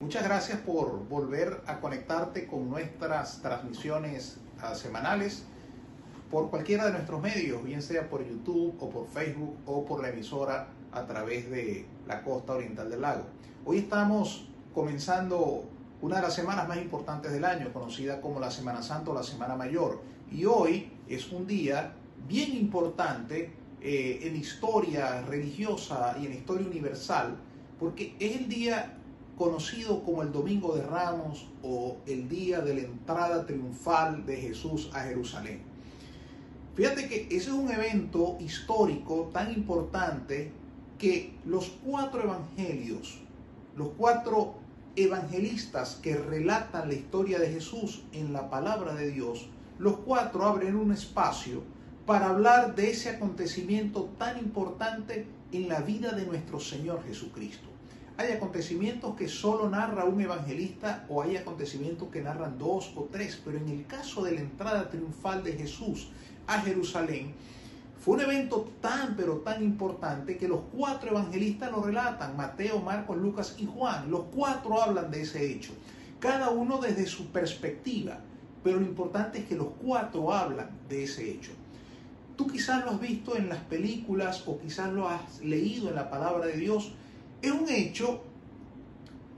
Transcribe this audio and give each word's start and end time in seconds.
Muchas 0.00 0.22
gracias 0.22 0.60
por 0.60 1.08
volver 1.08 1.60
a 1.66 1.80
conectarte 1.80 2.46
con 2.46 2.70
nuestras 2.70 3.42
transmisiones 3.42 4.38
ah, 4.60 4.76
semanales 4.76 5.42
por 6.30 6.50
cualquiera 6.50 6.86
de 6.86 6.92
nuestros 6.92 7.20
medios, 7.20 7.64
bien 7.64 7.82
sea 7.82 8.08
por 8.08 8.24
YouTube 8.24 8.76
o 8.78 8.90
por 8.90 9.08
Facebook 9.08 9.56
o 9.66 9.84
por 9.84 10.00
la 10.00 10.10
emisora 10.10 10.68
a 10.92 11.04
través 11.04 11.50
de 11.50 11.84
la 12.06 12.22
costa 12.22 12.52
oriental 12.52 12.88
del 12.88 13.00
lago. 13.00 13.24
Hoy 13.64 13.78
estamos 13.78 14.48
comenzando 14.72 15.64
una 16.00 16.16
de 16.16 16.22
las 16.22 16.34
semanas 16.34 16.68
más 16.68 16.76
importantes 16.76 17.32
del 17.32 17.44
año, 17.44 17.72
conocida 17.72 18.20
como 18.20 18.38
la 18.38 18.52
Semana 18.52 18.82
Santa 18.82 19.10
o 19.10 19.14
la 19.14 19.24
Semana 19.24 19.56
Mayor. 19.56 20.00
Y 20.30 20.44
hoy 20.44 20.92
es 21.08 21.32
un 21.32 21.44
día 21.44 21.92
bien 22.28 22.56
importante 22.56 23.52
eh, 23.80 24.20
en 24.22 24.36
historia 24.36 25.22
religiosa 25.22 26.16
y 26.22 26.26
en 26.26 26.34
historia 26.34 26.68
universal, 26.68 27.36
porque 27.80 28.14
es 28.20 28.36
el 28.36 28.48
día 28.48 28.94
conocido 29.38 30.02
como 30.02 30.22
el 30.22 30.32
Domingo 30.32 30.74
de 30.74 30.82
Ramos 30.82 31.46
o 31.62 31.96
el 32.06 32.28
día 32.28 32.60
de 32.60 32.74
la 32.74 32.80
entrada 32.80 33.46
triunfal 33.46 34.26
de 34.26 34.36
Jesús 34.36 34.90
a 34.92 35.02
Jerusalén. 35.02 35.62
Fíjate 36.74 37.08
que 37.08 37.26
ese 37.26 37.36
es 37.36 37.48
un 37.48 37.70
evento 37.70 38.36
histórico 38.40 39.30
tan 39.32 39.52
importante 39.52 40.50
que 40.98 41.34
los 41.44 41.68
cuatro 41.84 42.24
evangelios, 42.24 43.18
los 43.76 43.90
cuatro 43.96 44.54
evangelistas 44.96 45.94
que 46.02 46.16
relatan 46.16 46.88
la 46.88 46.94
historia 46.94 47.38
de 47.38 47.50
Jesús 47.50 48.02
en 48.12 48.32
la 48.32 48.50
palabra 48.50 48.94
de 48.94 49.10
Dios, 49.12 49.48
los 49.78 49.98
cuatro 49.98 50.44
abren 50.44 50.74
un 50.74 50.92
espacio 50.92 51.62
para 52.04 52.30
hablar 52.30 52.74
de 52.74 52.90
ese 52.90 53.10
acontecimiento 53.10 54.10
tan 54.18 54.38
importante 54.38 55.26
en 55.52 55.68
la 55.68 55.80
vida 55.80 56.12
de 56.12 56.26
nuestro 56.26 56.58
Señor 56.58 57.04
Jesucristo. 57.04 57.68
Hay 58.18 58.32
acontecimientos 58.32 59.14
que 59.14 59.28
solo 59.28 59.70
narra 59.70 60.04
un 60.04 60.20
evangelista 60.20 61.06
o 61.08 61.22
hay 61.22 61.36
acontecimientos 61.36 62.08
que 62.08 62.20
narran 62.20 62.58
dos 62.58 62.90
o 62.96 63.04
tres, 63.04 63.40
pero 63.44 63.58
en 63.58 63.68
el 63.68 63.86
caso 63.86 64.24
de 64.24 64.32
la 64.32 64.40
entrada 64.40 64.90
triunfal 64.90 65.44
de 65.44 65.52
Jesús 65.52 66.08
a 66.48 66.60
Jerusalén, 66.60 67.32
fue 68.00 68.16
un 68.16 68.22
evento 68.22 68.72
tan 68.80 69.14
pero 69.14 69.36
tan 69.36 69.62
importante 69.62 70.36
que 70.36 70.48
los 70.48 70.62
cuatro 70.76 71.10
evangelistas 71.10 71.70
lo 71.70 71.80
relatan, 71.80 72.36
Mateo, 72.36 72.80
Marcos, 72.80 73.16
Lucas 73.18 73.54
y 73.56 73.66
Juan. 73.66 74.10
Los 74.10 74.22
cuatro 74.34 74.82
hablan 74.82 75.12
de 75.12 75.22
ese 75.22 75.52
hecho, 75.52 75.70
cada 76.18 76.50
uno 76.50 76.78
desde 76.78 77.06
su 77.06 77.26
perspectiva, 77.26 78.18
pero 78.64 78.80
lo 78.80 78.86
importante 78.86 79.38
es 79.38 79.44
que 79.44 79.54
los 79.54 79.68
cuatro 79.80 80.32
hablan 80.32 80.70
de 80.88 81.04
ese 81.04 81.30
hecho. 81.30 81.52
Tú 82.36 82.48
quizás 82.48 82.84
lo 82.84 82.90
has 82.90 83.00
visto 83.00 83.36
en 83.36 83.48
las 83.48 83.60
películas 83.60 84.42
o 84.44 84.58
quizás 84.58 84.92
lo 84.92 85.08
has 85.08 85.40
leído 85.40 85.88
en 85.88 85.94
la 85.94 86.10
palabra 86.10 86.46
de 86.46 86.56
Dios, 86.56 86.94
es 87.42 87.50
un 87.50 87.68
hecho 87.68 88.22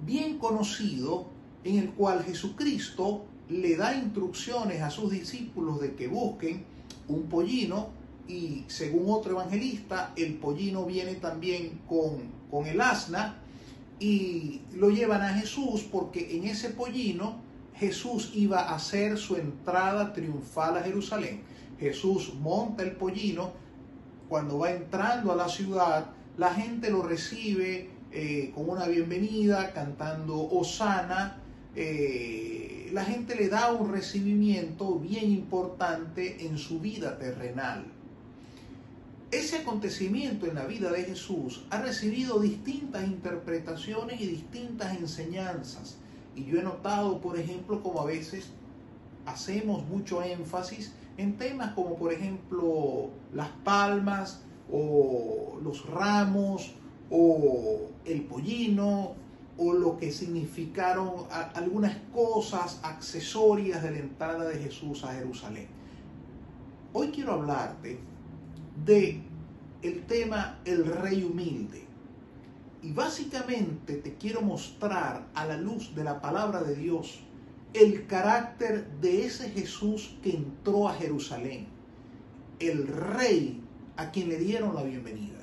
bien 0.05 0.39
conocido 0.39 1.27
en 1.65 1.79
el 1.79 1.91
cual 1.91 2.25
Jesucristo 2.25 3.25
le 3.48 3.77
da 3.77 3.95
instrucciones 3.95 4.81
a 4.81 4.91
sus 4.91 5.11
discípulos 5.11 5.81
de 5.81 5.95
que 5.95 6.09
busquen 6.09 6.65
un 7.09 7.25
pollino 7.25 7.89
y 8.28 8.65
según 8.69 9.11
otro 9.11 9.33
evangelista 9.33 10.12
el 10.17 10.34
pollino 10.34 10.87
viene 10.87 11.17
también 11.17 11.81
con, 11.89 12.19
con 12.51 12.67
el 12.67 12.81
asna 12.81 13.39
y 13.98 14.62
lo 14.75 14.91
llevan 14.91 15.23
a 15.23 15.34
Jesús 15.34 15.87
porque 15.91 16.37
en 16.37 16.45
ese 16.45 16.71
pollino 16.71 17.37
Jesús 17.81 18.33
iba 18.34 18.61
a 18.61 18.75
hacer 18.75 19.17
su 19.17 19.37
entrada 19.37 20.12
triunfal 20.12 20.77
a 20.77 20.83
Jerusalén. 20.83 21.41
Jesús 21.78 22.34
monta 22.34 22.83
el 22.83 22.93
pollino, 22.93 23.53
cuando 24.28 24.59
va 24.59 24.71
entrando 24.71 25.33
a 25.33 25.37
la 25.37 25.48
ciudad, 25.48 26.11
la 26.36 26.55
gente 26.55 26.91
lo 26.91 27.03
recibe 27.03 27.91
eh, 28.12 28.50
con 28.55 28.69
una 28.69 28.86
bienvenida, 28.86 29.73
cantando 29.73 30.37
Osana. 30.50 31.39
Eh, 31.77 32.91
la 32.92 33.05
gente 33.05 33.37
le 33.37 33.48
da 33.48 33.72
un 33.72 33.92
recibimiento 33.92 34.98
bien 34.98 35.31
importante 35.31 36.47
en 36.47 36.59
su 36.59 36.81
vida 36.81 37.19
terrenal. 37.19 37.84
Ese 39.31 39.59
acontecimiento 39.59 40.47
en 40.47 40.56
la 40.56 40.66
vida 40.66 40.91
de 40.91 41.04
Jesús 41.04 41.62
ha 41.71 41.81
recibido 41.81 42.41
distintas 42.41 43.06
interpretaciones 43.06 44.21
y 44.21 44.27
distintas 44.27 44.97
enseñanzas. 44.99 45.99
Y 46.34 46.47
yo 46.47 46.59
he 46.59 46.62
notado, 46.65 47.21
por 47.21 47.38
ejemplo, 47.38 47.81
como 47.81 48.00
a 48.00 48.06
veces 48.06 48.50
hacemos 49.27 49.87
mucho 49.87 50.21
énfasis 50.22 50.93
en 51.16 51.37
temas 51.37 51.75
como, 51.75 51.97
por 51.97 52.12
ejemplo, 52.12 53.10
las 53.33 53.49
palmas, 53.62 54.41
o 54.72 55.58
los 55.62 55.88
ramos 55.91 56.72
o 57.10 57.88
el 58.04 58.22
pollino 58.22 59.14
o 59.58 59.72
lo 59.75 59.98
que 59.98 60.10
significaron 60.10 61.26
algunas 61.54 61.97
cosas 62.14 62.80
accesorias 62.82 63.82
de 63.82 63.91
la 63.91 63.98
entrada 63.98 64.44
de 64.48 64.56
Jesús 64.56 65.04
a 65.04 65.12
Jerusalén. 65.12 65.69
Hoy 66.92 67.09
quiero 67.09 67.32
hablarte 67.34 67.98
de 68.84 69.22
el 69.82 70.04
tema 70.06 70.59
el 70.64 70.84
rey 70.84 71.22
humilde. 71.22 71.84
Y 72.82 72.92
básicamente 72.92 73.97
te 73.97 74.14
quiero 74.14 74.41
mostrar 74.41 75.26
a 75.34 75.44
la 75.44 75.59
luz 75.59 75.94
de 75.94 76.04
la 76.04 76.20
palabra 76.20 76.62
de 76.62 76.75
Dios 76.75 77.20
el 77.75 78.06
carácter 78.06 78.91
de 79.00 79.26
ese 79.26 79.50
Jesús 79.50 80.16
que 80.22 80.30
entró 80.30 80.88
a 80.88 80.94
Jerusalén. 80.94 81.66
El 82.59 82.86
rey 82.86 83.62
a 83.97 84.11
quien 84.11 84.28
le 84.28 84.39
dieron 84.39 84.75
la 84.75 84.83
bienvenida. 84.83 85.39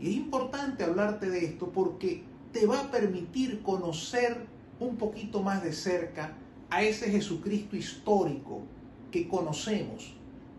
Y 0.00 0.08
es 0.08 0.16
importante 0.16 0.84
hablarte 0.84 1.30
de 1.30 1.44
esto 1.44 1.70
porque 1.70 2.24
te 2.52 2.66
va 2.66 2.80
a 2.80 2.90
permitir 2.90 3.62
conocer 3.62 4.46
un 4.80 4.96
poquito 4.96 5.42
más 5.42 5.62
de 5.62 5.72
cerca 5.72 6.36
a 6.70 6.82
ese 6.82 7.10
Jesucristo 7.10 7.76
histórico 7.76 8.62
que 9.10 9.28
conocemos 9.28 10.14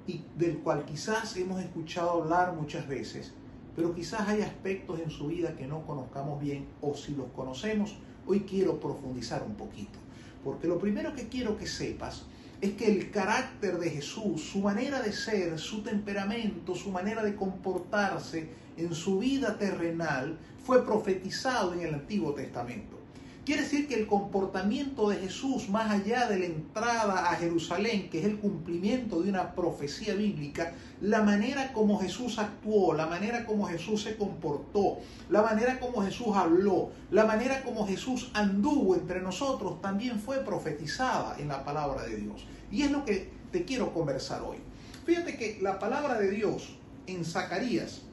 y 0.08 0.22
del 0.38 0.60
cual 0.60 0.86
quizás 0.86 1.36
hemos 1.38 1.62
escuchado 1.62 2.22
hablar 2.22 2.54
muchas 2.56 2.88
veces, 2.88 3.34
pero 3.76 3.96
quizás 3.96 4.28
hay 4.28 4.42
aspectos 4.42 5.00
en 5.00 5.10
su 5.10 5.28
vida 5.28 5.56
que 5.56 5.66
no 5.66 5.86
conozcamos 5.86 6.40
bien 6.40 6.68
o 6.82 6.94
si 6.94 7.16
los 7.16 7.28
conocemos, 7.36 7.96
hoy 8.28 8.42
quiero 8.42 8.80
profundizar 8.80 9.44
un 9.44 9.56
poquito. 9.56 10.00
Porque 10.44 10.68
lo 10.68 10.78
primero 10.78 11.14
que 11.16 11.28
quiero 11.28 11.58
que 11.58 11.68
sepas 11.68 12.26
es 12.64 12.76
que 12.76 12.88
el 12.88 13.12
carácter 13.12 13.78
de 13.78 13.90
Jesús, 13.90 14.42
su 14.42 14.60
manera 14.60 15.02
de 15.02 15.12
ser, 15.12 15.60
su 15.60 15.84
temperamento, 15.84 16.74
su 16.76 16.92
manera 16.92 17.22
de 17.22 17.36
comportarse 17.36 18.48
en 18.78 18.96
su 18.96 19.20
vida 19.20 19.58
terrenal 19.58 20.38
fue 20.64 20.86
profetizado 20.86 21.74
en 21.74 21.82
el 21.82 21.94
Antiguo 21.96 22.34
Testamento. 22.34 23.03
Quiere 23.46 23.64
decir 23.64 23.90
que 23.90 23.96
el 23.96 24.08
comportamiento 24.08 25.10
de 25.10 25.18
Jesús, 25.18 25.68
más 25.68 25.92
allá 25.92 26.30
de 26.30 26.40
la 26.40 26.46
entrada 26.46 27.30
a 27.30 27.36
Jerusalén, 27.36 28.10
que 28.10 28.20
es 28.20 28.26
el 28.26 28.40
cumplimiento 28.40 29.22
de 29.22 29.30
una 29.30 29.54
profecía 29.54 30.14
bíblica, 30.14 30.72
la 31.02 31.24
manera 31.24 31.74
como 31.74 32.00
Jesús 32.00 32.40
actuó, 32.40 32.94
la 32.94 33.06
manera 33.06 33.46
como 33.46 33.66
Jesús 33.66 34.04
se 34.04 34.16
comportó, 34.16 35.00
la 35.30 35.42
manera 35.42 35.82
como 35.82 36.02
Jesús 36.04 36.34
habló, 36.34 36.92
la 37.12 37.26
manera 37.26 37.64
como 37.64 37.86
Jesús 37.86 38.32
anduvo 38.34 38.96
entre 38.96 39.22
nosotros, 39.22 39.82
también 39.82 40.22
fue 40.22 40.38
profetizada 40.38 41.38
en 41.38 41.50
la 41.50 41.66
palabra 41.66 42.04
de 42.04 42.16
Dios. 42.16 42.46
Y 42.72 42.84
es 42.84 42.92
lo 42.92 43.04
que 43.04 43.30
te 43.52 43.66
quiero 43.66 43.94
conversar 43.94 44.42
hoy. 44.42 44.60
Fíjate 45.06 45.36
que 45.36 45.60
la 45.62 45.80
palabra 45.80 46.18
de 46.18 46.32
Dios 46.32 46.78
en 47.08 47.26
Zacarías, 47.26 48.04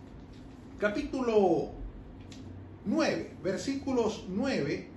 capítulo 0.80 1.70
9, 2.84 3.36
versículos 3.44 4.24
9 4.28 4.89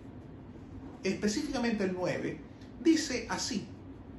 específicamente 1.03 1.83
el 1.83 1.93
9, 1.93 2.37
dice 2.83 3.27
así. 3.29 3.67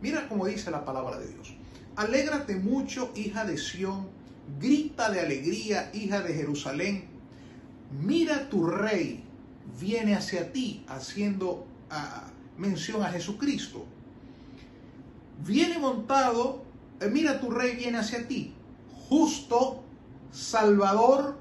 Mira 0.00 0.28
cómo 0.28 0.46
dice 0.46 0.70
la 0.70 0.84
palabra 0.84 1.18
de 1.18 1.28
Dios. 1.28 1.54
Alégrate 1.96 2.56
mucho, 2.56 3.12
hija 3.14 3.44
de 3.44 3.56
Sión, 3.56 4.08
grita 4.60 5.10
de 5.10 5.20
alegría, 5.20 5.90
hija 5.94 6.20
de 6.20 6.34
Jerusalén. 6.34 7.04
Mira 8.02 8.48
tu 8.48 8.66
rey 8.66 9.24
viene 9.80 10.14
hacia 10.14 10.52
ti, 10.52 10.84
haciendo 10.88 11.66
ah, 11.90 12.24
mención 12.58 13.02
a 13.02 13.10
Jesucristo. 13.10 13.84
Viene 15.44 15.78
montado, 15.78 16.62
eh, 17.00 17.08
mira 17.10 17.40
tu 17.40 17.50
rey 17.50 17.76
viene 17.76 17.98
hacia 17.98 18.26
ti, 18.26 18.54
justo, 19.08 19.82
salvador 20.32 21.38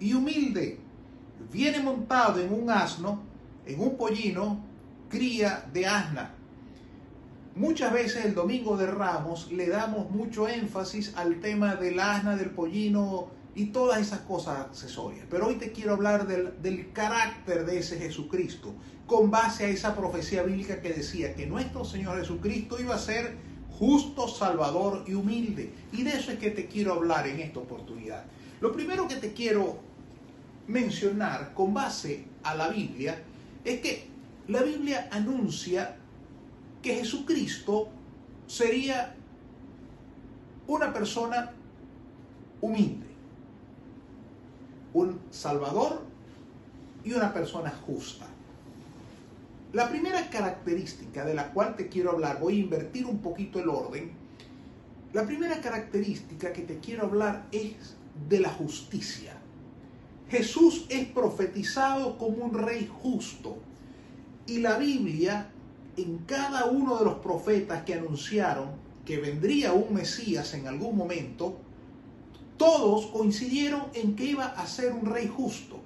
y 0.00 0.14
humilde. 0.14 0.78
Viene 1.52 1.80
montado 1.80 2.40
en 2.40 2.52
un 2.52 2.70
asno, 2.70 3.22
en 3.66 3.80
un 3.80 3.96
pollino, 3.96 4.60
cría 5.14 5.64
de 5.72 5.86
asna. 5.86 6.34
Muchas 7.54 7.92
veces 7.92 8.24
el 8.24 8.34
domingo 8.34 8.76
de 8.76 8.88
Ramos 8.88 9.52
le 9.52 9.68
damos 9.68 10.10
mucho 10.10 10.48
énfasis 10.48 11.12
al 11.14 11.38
tema 11.38 11.76
del 11.76 12.00
asna, 12.00 12.34
del 12.34 12.50
pollino 12.50 13.28
y 13.54 13.66
todas 13.66 14.00
esas 14.00 14.20
cosas 14.20 14.58
accesorias. 14.58 15.24
Pero 15.30 15.46
hoy 15.46 15.54
te 15.54 15.70
quiero 15.70 15.92
hablar 15.92 16.26
del, 16.26 16.60
del 16.60 16.90
carácter 16.92 17.64
de 17.64 17.78
ese 17.78 17.96
Jesucristo, 17.96 18.74
con 19.06 19.30
base 19.30 19.66
a 19.66 19.68
esa 19.68 19.94
profecía 19.94 20.42
bíblica 20.42 20.80
que 20.80 20.92
decía 20.92 21.32
que 21.36 21.46
nuestro 21.46 21.84
Señor 21.84 22.18
Jesucristo 22.18 22.80
iba 22.80 22.96
a 22.96 22.98
ser 22.98 23.36
justo, 23.78 24.26
salvador 24.26 25.04
y 25.06 25.14
humilde. 25.14 25.70
Y 25.92 26.02
de 26.02 26.10
eso 26.10 26.32
es 26.32 26.40
que 26.40 26.50
te 26.50 26.66
quiero 26.66 26.94
hablar 26.94 27.28
en 27.28 27.38
esta 27.38 27.60
oportunidad. 27.60 28.24
Lo 28.60 28.72
primero 28.72 29.06
que 29.06 29.16
te 29.16 29.32
quiero 29.32 29.78
mencionar 30.66 31.54
con 31.54 31.72
base 31.72 32.24
a 32.42 32.56
la 32.56 32.66
Biblia 32.66 33.22
es 33.64 33.80
que 33.80 34.13
la 34.48 34.62
Biblia 34.62 35.08
anuncia 35.10 35.96
que 36.82 36.96
Jesucristo 36.96 37.88
sería 38.46 39.14
una 40.66 40.92
persona 40.92 41.52
humilde, 42.60 43.06
un 44.92 45.20
salvador 45.30 46.02
y 47.04 47.12
una 47.12 47.32
persona 47.32 47.70
justa. 47.86 48.26
La 49.72 49.88
primera 49.88 50.28
característica 50.30 51.24
de 51.24 51.34
la 51.34 51.52
cual 51.52 51.74
te 51.74 51.88
quiero 51.88 52.12
hablar, 52.12 52.38
voy 52.38 52.58
a 52.58 52.60
invertir 52.60 53.06
un 53.06 53.18
poquito 53.18 53.60
el 53.60 53.68
orden, 53.68 54.12
la 55.12 55.24
primera 55.24 55.60
característica 55.60 56.52
que 56.52 56.62
te 56.62 56.78
quiero 56.78 57.04
hablar 57.04 57.46
es 57.50 57.96
de 58.28 58.40
la 58.40 58.50
justicia. 58.50 59.32
Jesús 60.28 60.86
es 60.88 61.06
profetizado 61.08 62.18
como 62.18 62.44
un 62.44 62.54
rey 62.54 62.90
justo 63.02 63.58
y 64.46 64.58
la 64.58 64.78
Biblia 64.78 65.50
en 65.96 66.18
cada 66.26 66.66
uno 66.66 66.98
de 66.98 67.04
los 67.04 67.14
profetas 67.16 67.84
que 67.84 67.94
anunciaron 67.94 68.70
que 69.04 69.18
vendría 69.18 69.72
un 69.72 69.94
Mesías 69.94 70.54
en 70.54 70.66
algún 70.66 70.96
momento, 70.96 71.58
todos 72.56 73.06
coincidieron 73.06 73.82
en 73.94 74.16
que 74.16 74.24
iba 74.24 74.46
a 74.46 74.66
ser 74.66 74.92
un 74.92 75.06
rey 75.06 75.28
justo. 75.28 75.80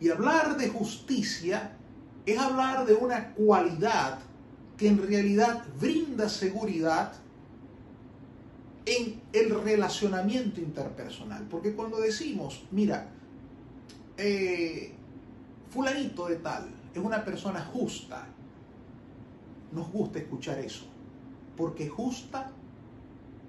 Y 0.00 0.10
hablar 0.10 0.56
de 0.56 0.68
justicia 0.68 1.72
es 2.26 2.38
hablar 2.38 2.86
de 2.86 2.94
una 2.94 3.32
cualidad 3.34 4.18
que 4.76 4.88
en 4.88 5.04
realidad 5.04 5.64
brinda 5.80 6.28
seguridad 6.28 7.12
en 8.86 9.20
el 9.32 9.62
relacionamiento 9.62 10.60
interpersonal. 10.60 11.44
Porque 11.50 11.72
cuando 11.72 11.98
decimos, 11.98 12.62
mira, 12.70 13.08
eh, 14.16 14.92
fulanito 15.70 16.26
de 16.26 16.36
tal 16.36 16.77
es 16.94 17.02
una 17.02 17.24
persona 17.24 17.60
justa, 17.60 18.26
nos 19.72 19.90
gusta 19.90 20.18
escuchar 20.18 20.58
eso. 20.58 20.86
Porque 21.56 21.88
justa, 21.88 22.50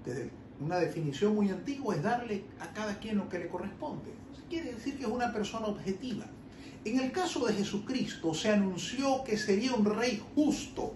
desde 0.04 0.30
una 0.60 0.78
definición 0.78 1.34
muy 1.34 1.50
antigua, 1.50 1.94
es 1.94 2.02
darle 2.02 2.44
a 2.60 2.72
cada 2.72 2.98
quien 2.98 3.18
lo 3.18 3.28
que 3.28 3.38
le 3.38 3.48
corresponde. 3.48 4.12
Quiere 4.48 4.74
decir 4.74 4.96
que 4.96 5.04
es 5.04 5.08
una 5.08 5.32
persona 5.32 5.66
objetiva. 5.66 6.26
En 6.84 6.98
el 6.98 7.12
caso 7.12 7.46
de 7.46 7.54
Jesucristo 7.54 8.34
se 8.34 8.50
anunció 8.50 9.22
que 9.22 9.36
sería 9.36 9.74
un 9.74 9.84
rey 9.84 10.22
justo. 10.34 10.94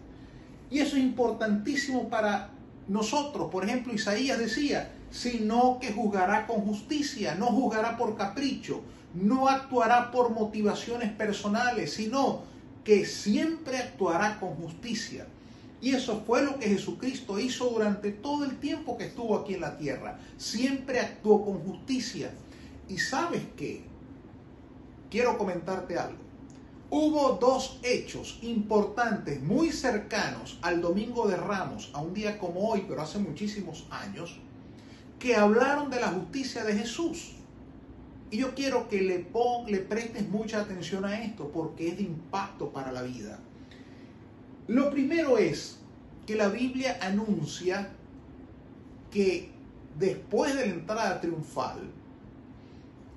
Y 0.70 0.80
eso 0.80 0.96
es 0.96 1.02
importantísimo 1.02 2.08
para 2.08 2.50
nosotros. 2.88 3.50
Por 3.50 3.64
ejemplo, 3.64 3.92
Isaías 3.92 4.38
decía, 4.38 4.92
sino 5.10 5.78
que 5.78 5.92
juzgará 5.92 6.46
con 6.46 6.62
justicia, 6.62 7.36
no 7.36 7.46
juzgará 7.46 7.96
por 7.96 8.16
capricho, 8.16 8.82
no 9.14 9.48
actuará 9.48 10.10
por 10.10 10.30
motivaciones 10.30 11.12
personales, 11.12 11.94
sino 11.94 12.42
que 12.84 13.06
siempre 13.06 13.78
actuará 13.78 14.38
con 14.38 14.54
justicia. 14.56 15.26
Y 15.80 15.90
eso 15.90 16.22
fue 16.26 16.42
lo 16.42 16.58
que 16.58 16.68
Jesucristo 16.68 17.38
hizo 17.38 17.68
durante 17.68 18.10
todo 18.10 18.44
el 18.44 18.58
tiempo 18.58 18.96
que 18.96 19.06
estuvo 19.06 19.36
aquí 19.36 19.54
en 19.54 19.60
la 19.60 19.76
tierra. 19.76 20.18
Siempre 20.36 21.00
actuó 21.00 21.44
con 21.44 21.60
justicia. 21.60 22.32
Y 22.88 22.98
sabes 22.98 23.42
qué? 23.56 23.84
Quiero 25.10 25.36
comentarte 25.38 25.98
algo. 25.98 26.24
Hubo 26.90 27.32
dos 27.40 27.80
hechos 27.82 28.38
importantes, 28.42 29.42
muy 29.42 29.72
cercanos 29.72 30.58
al 30.62 30.80
Domingo 30.80 31.26
de 31.26 31.36
Ramos, 31.36 31.90
a 31.92 32.00
un 32.00 32.14
día 32.14 32.38
como 32.38 32.68
hoy, 32.68 32.84
pero 32.88 33.02
hace 33.02 33.18
muchísimos 33.18 33.86
años, 33.90 34.38
que 35.18 35.34
hablaron 35.34 35.90
de 35.90 36.00
la 36.00 36.08
justicia 36.08 36.64
de 36.64 36.74
Jesús. 36.74 37.32
Y 38.34 38.38
yo 38.38 38.52
quiero 38.52 38.88
que 38.88 39.00
le, 39.00 39.26
le 39.68 39.78
prestes 39.78 40.28
mucha 40.28 40.62
atención 40.62 41.04
a 41.04 41.22
esto 41.22 41.52
porque 41.54 41.86
es 41.86 41.98
de 41.98 42.02
impacto 42.02 42.70
para 42.70 42.90
la 42.90 43.02
vida. 43.02 43.38
Lo 44.66 44.90
primero 44.90 45.38
es 45.38 45.78
que 46.26 46.34
la 46.34 46.48
Biblia 46.48 46.98
anuncia 47.00 47.90
que 49.12 49.50
después 49.96 50.52
de 50.56 50.66
la 50.66 50.72
entrada 50.72 51.20
triunfal, 51.20 51.78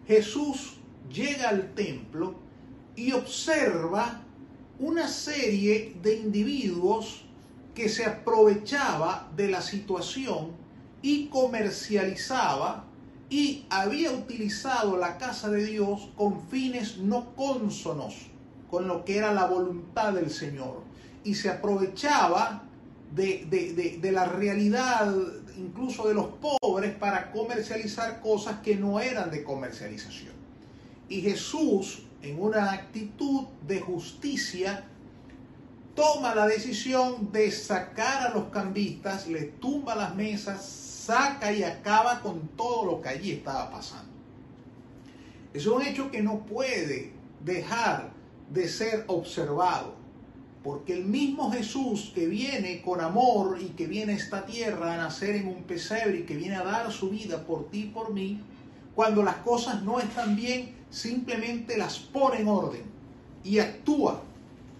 Jesús 0.05 0.75
llega 1.11 1.49
al 1.49 1.73
templo 1.73 2.35
y 2.95 3.11
observa 3.13 4.21
una 4.77 5.07
serie 5.07 5.95
de 5.99 6.15
individuos 6.15 7.23
que 7.73 7.89
se 7.89 8.05
aprovechaba 8.05 9.31
de 9.35 9.47
la 9.47 9.63
situación 9.63 10.51
y 11.01 11.25
comercializaba 11.25 12.86
y 13.29 13.65
había 13.69 14.11
utilizado 14.11 14.97
la 14.97 15.17
casa 15.17 15.49
de 15.49 15.65
Dios 15.65 16.09
con 16.15 16.47
fines 16.47 16.97
no 16.97 17.35
cónsonos 17.35 18.15
con 18.69 18.87
lo 18.87 19.03
que 19.05 19.17
era 19.17 19.33
la 19.33 19.45
voluntad 19.45 20.13
del 20.13 20.29
Señor 20.29 20.83
y 21.23 21.35
se 21.35 21.49
aprovechaba 21.49 22.63
de, 23.13 23.45
de, 23.49 23.97
de, 24.01 24.11
la 24.11 24.25
realidad 24.25 25.13
incluso 25.57 26.07
de 26.07 26.13
los 26.13 26.27
pobres 26.27 26.93
para 26.95 27.31
comercializar 27.31 28.21
cosas 28.21 28.59
que 28.59 28.75
no 28.75 28.99
eran 28.99 29.31
de 29.31 29.43
comercialización. 29.43 30.33
Y 31.09 31.21
Jesús 31.21 32.03
en 32.21 32.41
una 32.41 32.71
actitud 32.71 33.45
de 33.67 33.79
justicia, 33.79 34.83
toma 35.95 36.35
la 36.35 36.47
decisión 36.47 37.31
de 37.31 37.51
sacar 37.51 38.27
a 38.27 38.33
los 38.33 38.49
cambistas, 38.49 39.27
le 39.27 39.43
tumba 39.43 39.95
las 39.95 40.15
mesas, 40.15 40.61
saca 41.07 41.53
y 41.53 41.63
acaba 41.63 42.19
con 42.19 42.49
todo 42.49 42.85
lo 42.85 43.01
que 43.01 43.09
allí 43.09 43.31
estaba 43.31 43.71
pasando. 43.71 44.11
Es 45.53 45.65
un 45.65 45.81
hecho 45.81 46.11
que 46.11 46.21
no 46.21 46.39
puede 46.39 47.13
dejar 47.39 48.09
de 48.51 48.67
ser 48.67 49.05
observado, 49.07 49.95
porque 50.63 50.93
el 50.93 51.05
mismo 51.05 51.49
Jesús 51.49 52.11
que 52.13 52.27
viene 52.27 52.81
con 52.81 52.99
amor 52.99 53.57
y 53.61 53.69
que 53.69 53.87
viene 53.87 54.13
a 54.13 54.17
esta 54.17 54.45
tierra 54.45 54.95
a 54.95 54.97
nacer 54.97 55.37
en 55.37 55.47
un 55.47 55.63
pesebre 55.63 56.19
y 56.19 56.23
que 56.23 56.35
viene 56.35 56.57
a 56.57 56.63
dar 56.63 56.91
su 56.91 57.09
vida 57.09 57.45
por 57.45 57.69
ti 57.69 57.83
y 57.83 57.89
por 57.89 58.13
mí, 58.13 58.41
cuando 58.93 59.23
las 59.23 59.37
cosas 59.37 59.83
no 59.83 59.99
están 59.99 60.35
bien, 60.35 60.75
simplemente 60.89 61.77
las 61.77 61.99
pone 61.99 62.41
en 62.41 62.49
orden 62.49 62.83
y 63.45 63.59
actúa 63.59 64.23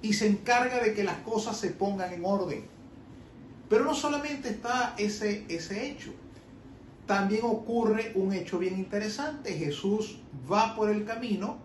y 0.01 0.12
se 0.12 0.27
encarga 0.27 0.83
de 0.83 0.94
que 0.94 1.06
las 1.06 1.19
cosas 1.19 1.56
se 1.57 1.69
pongan 1.69 2.12
en 2.13 2.25
orden. 2.25 2.76
Pero 3.69 3.83
no 3.83 3.93
solamente 3.93 4.49
está 4.49 4.95
ese, 4.97 5.45
ese 5.49 5.87
hecho, 5.87 6.13
también 7.05 7.41
ocurre 7.43 8.11
un 8.15 8.33
hecho 8.33 8.59
bien 8.59 8.77
interesante. 8.77 9.53
Jesús 9.53 10.19
va 10.49 10.75
por 10.75 10.89
el 10.89 11.05
camino, 11.05 11.57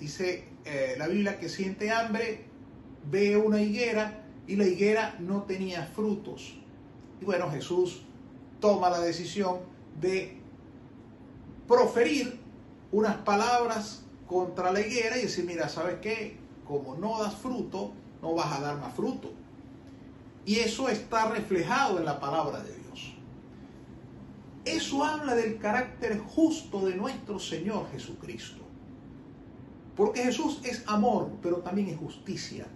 dice 0.00 0.44
eh, 0.64 0.94
la 0.98 1.06
Biblia 1.08 1.38
que 1.38 1.48
siente 1.48 1.90
hambre, 1.90 2.44
ve 3.10 3.36
una 3.36 3.60
higuera 3.60 4.24
y 4.46 4.56
la 4.56 4.66
higuera 4.66 5.16
no 5.20 5.42
tenía 5.42 5.84
frutos. 5.84 6.54
Y 7.20 7.24
bueno, 7.24 7.50
Jesús 7.50 8.02
toma 8.60 8.90
la 8.90 9.00
decisión 9.00 9.58
de 10.00 10.38
proferir 11.66 12.38
unas 12.92 13.16
palabras 13.16 14.04
contra 14.26 14.72
la 14.72 14.80
higuera 14.80 15.18
y 15.18 15.22
decir, 15.22 15.44
mira, 15.44 15.68
¿sabes 15.68 15.96
qué? 16.00 16.36
Como 16.66 16.96
no 16.96 17.22
das 17.22 17.34
fruto, 17.34 17.92
no 18.22 18.34
vas 18.34 18.58
a 18.58 18.60
dar 18.60 18.78
más 18.78 18.94
fruto. 18.94 19.32
Y 20.46 20.60
eso 20.60 20.88
está 20.88 21.28
reflejado 21.28 21.98
en 21.98 22.06
la 22.06 22.18
palabra 22.18 22.60
de 22.62 22.72
Dios. 22.72 23.14
Eso 24.64 25.04
habla 25.04 25.34
del 25.34 25.58
carácter 25.58 26.18
justo 26.18 26.86
de 26.86 26.94
nuestro 26.94 27.38
Señor 27.38 27.90
Jesucristo. 27.92 28.64
Porque 29.96 30.22
Jesús 30.22 30.60
es 30.64 30.82
amor, 30.86 31.30
pero 31.42 31.58
también 31.58 31.88
es 31.88 31.98
justicia. 31.98 32.66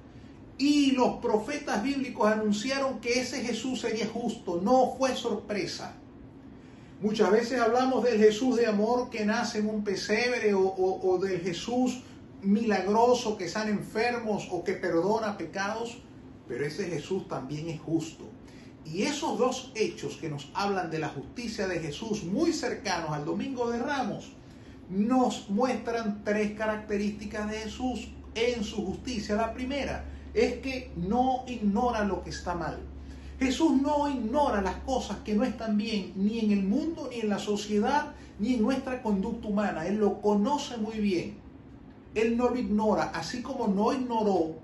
Y 0.58 0.90
los 0.90 1.16
profetas 1.20 1.82
bíblicos 1.82 2.30
anunciaron 2.30 3.00
que 3.00 3.20
ese 3.20 3.42
Jesús 3.42 3.80
sería 3.80 4.06
justo. 4.08 4.60
No 4.60 4.94
fue 4.98 5.14
sorpresa. 5.14 5.94
Muchas 7.00 7.30
veces 7.30 7.58
hablamos 7.58 8.04
del 8.04 8.18
Jesús 8.18 8.56
de 8.56 8.66
amor 8.66 9.08
que 9.08 9.24
nace 9.24 9.60
en 9.60 9.70
un 9.70 9.84
pesebre 9.84 10.52
o, 10.54 11.18
del 11.22 11.40
Jesús 11.40 12.02
milagroso 12.42 13.38
que 13.38 13.48
sana 13.48 13.70
enfermos 13.70 14.48
o 14.50 14.62
que 14.64 14.74
perdona 14.74 15.38
pecados, 15.38 16.02
pero 16.50 16.66
ese 16.66 16.86
Jesús 16.86 17.28
también 17.28 17.68
es 17.68 17.80
justo. 17.80 18.24
Y 18.84 19.02
esos 19.02 19.38
dos 19.38 19.70
hechos 19.76 20.16
que 20.16 20.28
nos 20.28 20.50
hablan 20.52 20.90
de 20.90 20.98
la 20.98 21.08
justicia 21.08 21.68
de 21.68 21.78
Jesús 21.78 22.24
muy 22.24 22.52
cercanos 22.52 23.10
al 23.10 23.24
Domingo 23.24 23.70
de 23.70 23.78
Ramos, 23.78 24.32
nos 24.88 25.48
muestran 25.48 26.24
tres 26.24 26.58
características 26.58 27.48
de 27.48 27.58
Jesús 27.58 28.08
en 28.34 28.64
su 28.64 28.84
justicia. 28.84 29.36
La 29.36 29.54
primera 29.54 30.04
es 30.34 30.54
que 30.54 30.90
no 30.96 31.44
ignora 31.46 32.02
lo 32.02 32.24
que 32.24 32.30
está 32.30 32.56
mal. 32.56 32.80
Jesús 33.38 33.80
no 33.80 34.10
ignora 34.10 34.60
las 34.60 34.78
cosas 34.78 35.18
que 35.18 35.34
no 35.34 35.44
están 35.44 35.76
bien 35.76 36.14
ni 36.16 36.40
en 36.40 36.50
el 36.50 36.64
mundo, 36.64 37.10
ni 37.12 37.20
en 37.20 37.28
la 37.28 37.38
sociedad, 37.38 38.12
ni 38.40 38.54
en 38.54 38.62
nuestra 38.62 39.04
conducta 39.04 39.46
humana. 39.46 39.86
Él 39.86 39.98
lo 39.98 40.20
conoce 40.20 40.78
muy 40.78 40.98
bien. 40.98 41.36
Él 42.16 42.36
no 42.36 42.48
lo 42.48 42.58
ignora, 42.58 43.12
así 43.14 43.40
como 43.40 43.68
no 43.68 43.92
ignoró 43.92 44.59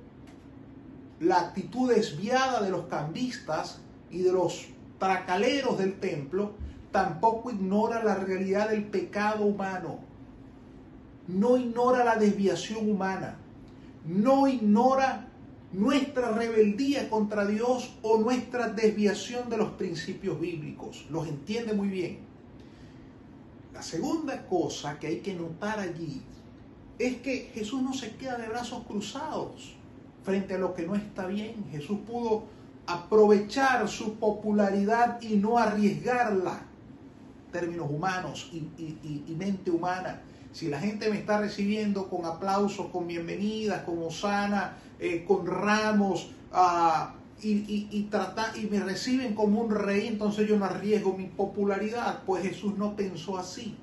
la 1.21 1.41
actitud 1.41 1.93
desviada 1.93 2.63
de 2.63 2.71
los 2.71 2.87
cambistas 2.87 3.81
y 4.11 4.23
de 4.23 4.33
los 4.33 4.67
tracaleros 4.99 5.79
del 5.79 5.99
templo, 5.99 6.53
tampoco 6.93 7.51
ignora 7.51 8.03
la 8.05 8.17
realidad 8.17 8.71
del 8.71 8.85
pecado 8.85 9.45
humano. 9.45 9.99
No 11.29 11.57
ignora 11.57 12.05
la 12.05 12.17
desviación 12.17 12.89
humana. 12.91 13.39
no 14.05 14.47
ignora 14.47 15.27
nuestra 15.73 16.31
rebeldía 16.31 17.11
contra 17.11 17.45
Dios 17.45 17.93
o 18.03 18.19
nuestra 18.19 18.69
desviación 18.69 19.51
de 19.51 19.57
los 19.57 19.71
principios 19.71 20.41
bíblicos. 20.41 21.07
Los 21.11 21.27
entiende 21.27 21.73
muy 21.73 21.89
bien. 21.89 22.21
La 23.75 23.83
segunda 23.83 24.47
cosa 24.47 24.99
que 25.01 25.09
hay 25.09 25.19
que 25.19 25.35
notar 25.35 25.81
allí 25.81 26.23
es 27.01 27.17
que 27.17 27.51
Jesús 27.53 27.83
no 27.83 27.93
se 27.93 28.15
queda 28.17 28.39
de 28.39 28.49
brazos 28.49 28.85
cruzados 28.87 29.76
frente 30.27 30.55
a 30.55 30.59
lo 30.59 30.75
que 30.75 30.85
no 30.85 30.97
está 30.97 31.27
bien. 31.27 31.65
Jesús 31.71 32.01
pudo 32.05 32.43
aprovechar 32.87 33.89
su 33.89 34.17
popularidad 34.17 35.23
y 35.23 35.37
no 35.37 35.57
arriesgarla, 35.57 36.63
términos 37.53 37.89
humanos 37.89 38.51
y, 38.53 39.35
mente 39.39 39.71
humana. 39.71 40.21
Si 40.53 40.69
la 40.69 40.81
gente 40.81 41.09
me 41.11 41.19
está 41.19 41.39
recibiendo 41.39 42.09
con 42.09 42.25
aplausos, 42.25 42.87
con 42.87 43.07
bienvenidas, 43.07 43.83
con 43.83 44.03
osana, 44.03 44.77
eh, 44.99 45.25
con 45.27 45.47
ramos, 45.47 46.31
ah, 46.53 47.15
y, 47.41 47.51
y, 47.51 48.09
y 48.57 48.67
me 48.71 48.81
reciben 48.81 49.35
como 49.35 49.61
un 49.61 49.71
rey, 49.71 50.09
entonces 50.09 50.49
yo 50.49 50.59
no 50.59 50.65
arriesgo 50.65 51.17
mi 51.17 51.27
popularidad. 51.27 52.23
Pues 52.27 52.43
Jesús 52.43 52.77
no 52.77 52.97
pensó 52.97 53.39
así. 53.39 53.77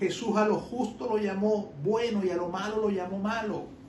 Jesús 0.00 0.36
a 0.36 0.46
lo 0.46 0.56
justo 0.56 1.06
lo 1.06 1.18
llamó 1.18 1.72
bueno 1.84 2.24
y 2.24 2.30
a 2.30 2.36
lo 2.36 2.48
malo 2.48 2.80
lo 2.80 2.90
llamó 2.90 3.18
malo. 3.18 3.81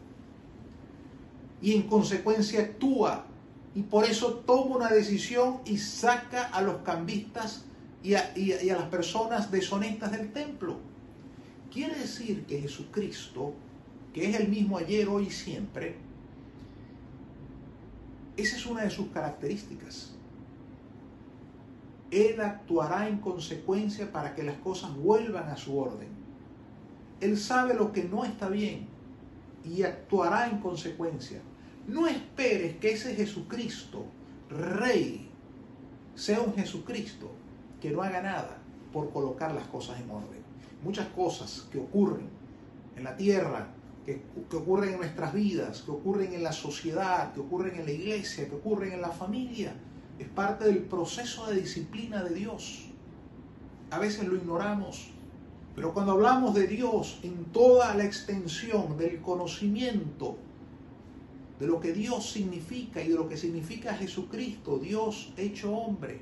Y 1.63 1.73
en 1.73 1.83
consecuencia 1.83 2.61
actúa. 2.61 3.25
Y 3.73 3.81
por 3.81 4.03
eso 4.03 4.43
toma 4.45 4.75
una 4.75 4.89
decisión 4.89 5.61
y 5.65 5.77
saca 5.77 6.43
a 6.49 6.61
los 6.61 6.81
cambistas 6.83 7.65
y 8.03 8.15
a, 8.15 8.75
las 8.75 8.89
personas 8.89 9.49
deshonestas 9.49 10.11
del 10.11 10.31
templo. 10.31 10.75
Quiere 11.71 11.95
decir 11.95 12.45
que 12.45 12.59
Jesucristo, 12.59 13.53
que 14.13 14.29
es 14.29 14.39
el 14.39 14.49
mismo 14.49 14.77
ayer, 14.77 15.07
hoy 15.07 15.27
y 15.27 15.31
siempre, 15.31 15.95
esa 18.35 18.57
es 18.57 18.65
una 18.65 18.83
de 18.83 18.89
sus 18.89 19.07
características. 19.07 20.11
Él 22.11 22.41
actuará 22.41 23.07
en 23.07 23.17
consecuencia 23.17 24.11
para 24.11 24.35
que 24.35 24.43
las 24.43 24.57
cosas 24.57 24.95
vuelvan 24.95 25.47
a 25.47 25.57
su 25.57 25.79
orden. 25.79 26.09
Él 27.21 27.37
sabe 27.37 27.73
lo 27.73 27.91
que 27.93 28.03
no 28.03 28.25
está 28.25 28.49
bien 28.49 28.87
y 29.63 29.83
actuará 29.83 30.49
en 30.49 30.59
consecuencia. 30.59 31.41
No 31.87 32.07
esperes 32.07 32.77
que 32.77 32.91
ese 32.93 33.15
Jesucristo, 33.15 34.05
Rey, 34.49 35.29
sea 36.15 36.41
un 36.41 36.53
Jesucristo 36.53 37.29
que 37.81 37.91
no 37.91 38.01
haga 38.01 38.21
nada 38.21 38.57
por 38.93 39.11
colocar 39.11 39.53
las 39.53 39.67
cosas 39.67 39.99
en 39.99 40.09
orden. 40.09 40.41
Muchas 40.83 41.07
cosas 41.07 41.67
que 41.71 41.79
ocurren 41.79 42.29
en 42.95 43.03
la 43.03 43.17
tierra, 43.17 43.67
que, 44.05 44.21
que, 44.49 44.55
ocurren 44.55 44.93
en 44.93 44.99
nuestras 44.99 45.33
vidas, 45.33 45.81
que 45.81 45.91
ocurren 45.91 46.33
en 46.33 46.43
la 46.43 46.51
sociedad, 46.51 47.33
que 47.33 47.39
ocurren 47.39 47.75
en 47.79 47.85
la 47.85 47.91
iglesia, 47.91 48.47
que 48.47 48.55
ocurren 48.55 48.93
en 48.93 49.01
la 49.01 49.11
familia, 49.11 49.73
es 50.19 50.27
parte 50.27 50.65
del 50.65 50.79
proceso 50.79 51.47
de 51.47 51.59
disciplina 51.59 52.23
de 52.23 52.35
Dios. 52.35 52.85
A 53.89 53.99
veces 53.99 54.27
lo 54.27 54.35
ignoramos, 54.35 55.09
pero 55.75 55.93
cuando 55.93 56.13
hablamos 56.13 56.53
de 56.53 56.67
Dios 56.67 57.19
en 57.23 57.45
toda 57.45 57.95
la 57.95 58.05
extensión 58.05 58.97
del 58.97 59.21
conocimiento 59.21 60.37
de 61.63 61.69
lo 61.69 61.79
que 61.79 61.93
Dios 61.93 62.29
significa 62.29 63.01
y 63.01 63.07
de 63.07 63.15
lo 63.15 63.29
que 63.29 63.37
significa 63.37 63.93
Jesucristo, 63.93 64.79
Dios 64.79 65.31
hecho 65.37 65.73
hombre, 65.73 66.19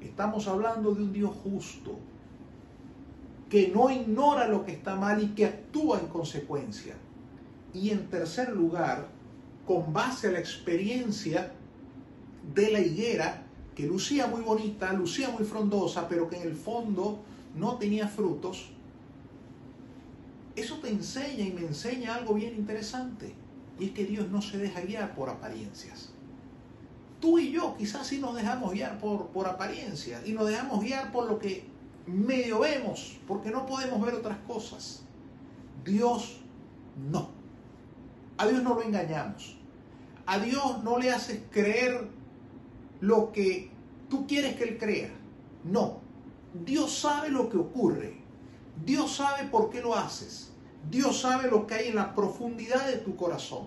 estamos 0.00 0.48
hablando 0.48 0.94
de 0.94 1.02
un 1.02 1.12
Dios 1.12 1.36
justo, 1.44 1.98
que 3.50 3.68
no 3.68 3.90
ignora 3.90 4.48
lo 4.48 4.64
que 4.64 4.72
está 4.72 4.96
mal 4.96 5.22
y 5.22 5.34
que 5.34 5.44
actúa 5.44 6.00
en 6.00 6.06
consecuencia. 6.06 6.94
Y 7.74 7.90
en 7.90 8.08
tercer 8.08 8.48
lugar, 8.48 9.08
con 9.66 9.92
base 9.92 10.28
a 10.28 10.32
la 10.32 10.38
experiencia 10.38 11.52
de 12.54 12.70
la 12.70 12.80
higuera 12.80 13.42
que 13.74 13.86
lucía 13.86 14.26
muy 14.26 14.40
bonita, 14.40 14.90
lucía 14.94 15.28
muy 15.28 15.44
frondosa, 15.44 16.08
pero 16.08 16.30
que 16.30 16.36
en 16.36 16.48
el 16.48 16.54
fondo 16.54 17.18
no 17.54 17.76
tenía 17.76 18.08
frutos, 18.08 18.70
eso 20.56 20.76
te 20.76 20.88
enseña 20.88 21.44
y 21.44 21.52
me 21.52 21.60
enseña 21.60 22.14
algo 22.14 22.32
bien 22.32 22.54
interesante. 22.54 23.34
Y 23.78 23.86
es 23.86 23.90
que 23.92 24.04
Dios 24.04 24.30
no 24.30 24.40
se 24.40 24.58
deja 24.58 24.80
guiar 24.80 25.14
por 25.14 25.28
apariencias. 25.28 26.10
Tú 27.20 27.38
y 27.38 27.50
yo 27.50 27.76
quizás 27.76 28.06
sí 28.06 28.18
nos 28.18 28.34
dejamos 28.34 28.72
guiar 28.72 28.98
por, 28.98 29.28
por 29.28 29.46
apariencias 29.46 30.26
y 30.26 30.32
nos 30.32 30.48
dejamos 30.48 30.82
guiar 30.82 31.12
por 31.12 31.28
lo 31.28 31.38
que 31.38 31.66
medio 32.06 32.60
vemos, 32.60 33.18
porque 33.26 33.50
no 33.50 33.66
podemos 33.66 34.00
ver 34.00 34.14
otras 34.14 34.38
cosas. 34.46 35.02
Dios 35.84 36.40
no. 37.10 37.30
A 38.38 38.46
Dios 38.46 38.62
no 38.62 38.74
lo 38.74 38.82
engañamos. 38.82 39.56
A 40.26 40.38
Dios 40.38 40.82
no 40.82 40.98
le 40.98 41.10
haces 41.10 41.40
creer 41.50 42.08
lo 43.00 43.32
que 43.32 43.70
tú 44.08 44.26
quieres 44.26 44.56
que 44.56 44.64
Él 44.64 44.78
crea. 44.78 45.10
No. 45.64 46.00
Dios 46.64 46.98
sabe 46.98 47.30
lo 47.30 47.48
que 47.48 47.56
ocurre. 47.56 48.16
Dios 48.84 49.16
sabe 49.16 49.48
por 49.48 49.70
qué 49.70 49.80
lo 49.80 49.94
haces. 49.94 50.52
Dios 50.90 51.20
sabe 51.20 51.50
lo 51.50 51.66
que 51.66 51.74
hay 51.74 51.88
en 51.88 51.96
la 51.96 52.14
profundidad 52.14 52.86
de 52.86 52.98
tu 52.98 53.16
corazón. 53.16 53.66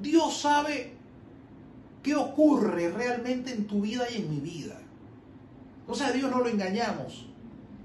Dios 0.00 0.40
sabe 0.40 0.94
qué 2.02 2.14
ocurre 2.14 2.90
realmente 2.90 3.52
en 3.52 3.66
tu 3.66 3.82
vida 3.82 4.04
y 4.10 4.16
en 4.16 4.30
mi 4.30 4.40
vida. 4.40 4.78
Sea, 5.92 6.08
a 6.08 6.12
Dios 6.12 6.30
no 6.30 6.40
lo 6.40 6.48
engañamos 6.48 7.26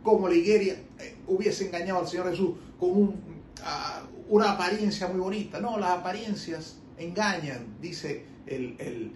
como 0.04 0.28
la 0.28 0.36
higuera 0.36 0.78
eh, 1.00 1.16
hubiese 1.28 1.68
engañado 1.68 2.00
al 2.00 2.08
Señor 2.08 2.30
Jesús 2.30 2.52
con 2.78 3.16
ah, 3.64 4.04
una 4.28 4.52
apariencia 4.52 5.08
muy 5.08 5.22
bonita. 5.22 5.62
No, 5.62 5.78
las 5.78 5.92
apariencias 5.92 6.78
engañan, 6.98 7.78
dice 7.80 8.26
el 8.46 9.16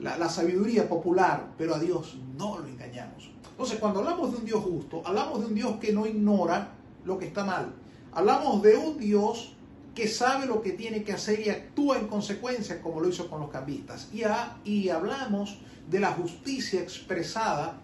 la, 0.00 0.28
sabiduría 0.28 0.88
popular, 0.88 1.52
pero 1.56 1.74
a 1.74 1.78
Dios 1.78 2.18
no 2.36 2.58
lo 2.58 2.66
engañamos. 2.66 3.30
Entonces, 3.50 3.78
cuando 3.78 4.00
hablamos 4.00 4.32
de 4.32 4.38
un 4.38 4.44
Dios 4.44 4.62
justo, 4.62 5.02
hablamos 5.04 5.40
de 5.40 5.46
un 5.46 5.54
Dios 5.54 5.76
que 5.80 5.92
no 5.92 6.06
ignora 6.06 6.74
lo 7.08 7.18
que 7.18 7.26
está 7.26 7.44
mal. 7.44 7.74
Hablamos 8.12 8.62
de 8.62 8.76
un 8.76 8.98
Dios 8.98 9.54
que 9.94 10.06
sabe 10.06 10.46
lo 10.46 10.62
que 10.62 10.72
tiene 10.72 11.02
que 11.02 11.12
hacer 11.12 11.44
y 11.44 11.50
actúa 11.50 11.98
en 11.98 12.06
consecuencia, 12.06 12.80
como 12.80 13.00
lo 13.00 13.08
hizo 13.08 13.28
con 13.28 13.40
los 13.40 13.50
cambistas. 13.50 14.08
Y, 14.12 14.22
y 14.70 14.88
hablamos 14.90 15.58
de 15.90 15.98
la 15.98 16.12
justicia 16.12 16.80
expresada, 16.80 17.80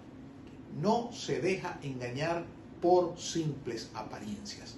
no 0.81 1.11
se 1.13 1.41
deja 1.41 1.81
engañar 1.83 2.45
por 2.81 3.19
simples 3.19 3.91
apariencias. 3.95 4.77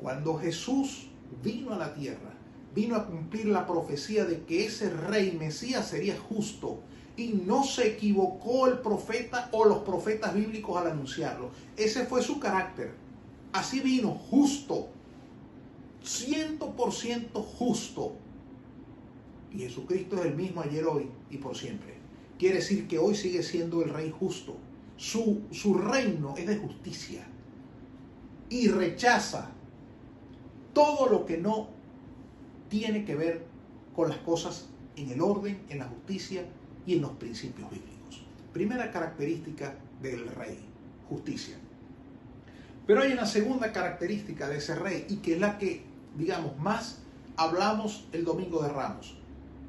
Cuando 0.00 0.36
Jesús 0.36 1.08
vino 1.42 1.72
a 1.72 1.78
la 1.78 1.94
tierra, 1.94 2.34
vino 2.74 2.96
a 2.96 3.06
cumplir 3.06 3.46
la 3.46 3.66
profecía 3.66 4.24
de 4.24 4.42
que 4.42 4.66
ese 4.66 4.90
rey 4.90 5.32
Mesías 5.32 5.88
sería 5.88 6.18
justo. 6.18 6.80
Y 7.18 7.32
no 7.44 7.64
se 7.64 7.88
equivocó 7.88 8.68
el 8.68 8.78
profeta 8.78 9.48
o 9.50 9.64
los 9.64 9.78
profetas 9.78 10.32
bíblicos 10.32 10.76
al 10.76 10.92
anunciarlo. 10.92 11.50
Ese 11.76 12.06
fue 12.06 12.22
su 12.22 12.38
carácter. 12.38 12.94
Así 13.52 13.80
vino, 13.80 14.12
justo. 14.12 14.88
Ciento 16.00 16.76
por 16.76 16.92
ciento 16.92 17.42
justo. 17.42 18.14
Y 19.52 19.58
Jesucristo 19.58 20.20
es 20.20 20.26
el 20.26 20.36
mismo 20.36 20.60
ayer, 20.60 20.86
hoy 20.86 21.10
y 21.28 21.38
por 21.38 21.56
siempre. 21.56 21.94
Quiere 22.38 22.58
decir 22.58 22.86
que 22.86 23.00
hoy 23.00 23.16
sigue 23.16 23.42
siendo 23.42 23.82
el 23.82 23.90
rey 23.90 24.14
justo. 24.16 24.56
Su, 24.96 25.42
su 25.50 25.74
reino 25.74 26.36
es 26.38 26.46
de 26.46 26.58
justicia. 26.58 27.26
Y 28.48 28.68
rechaza 28.68 29.50
todo 30.72 31.08
lo 31.08 31.26
que 31.26 31.36
no 31.36 31.70
tiene 32.68 33.04
que 33.04 33.16
ver 33.16 33.44
con 33.96 34.08
las 34.08 34.18
cosas 34.18 34.68
en 34.94 35.10
el 35.10 35.20
orden, 35.20 35.60
en 35.68 35.80
la 35.80 35.86
justicia 35.86 36.44
y 36.88 36.94
en 36.94 37.02
los 37.02 37.10
principios 37.12 37.70
bíblicos. 37.70 38.24
Primera 38.54 38.90
característica 38.90 39.74
del 40.00 40.26
rey, 40.26 40.58
justicia. 41.10 41.54
Pero 42.86 43.02
hay 43.02 43.12
una 43.12 43.26
segunda 43.26 43.70
característica 43.72 44.48
de 44.48 44.56
ese 44.56 44.74
rey 44.74 45.04
y 45.06 45.16
que 45.16 45.34
es 45.34 45.40
la 45.40 45.58
que, 45.58 45.82
digamos, 46.16 46.58
más 46.58 47.00
hablamos 47.36 48.08
el 48.12 48.24
domingo 48.24 48.62
de 48.62 48.70
Ramos. 48.70 49.18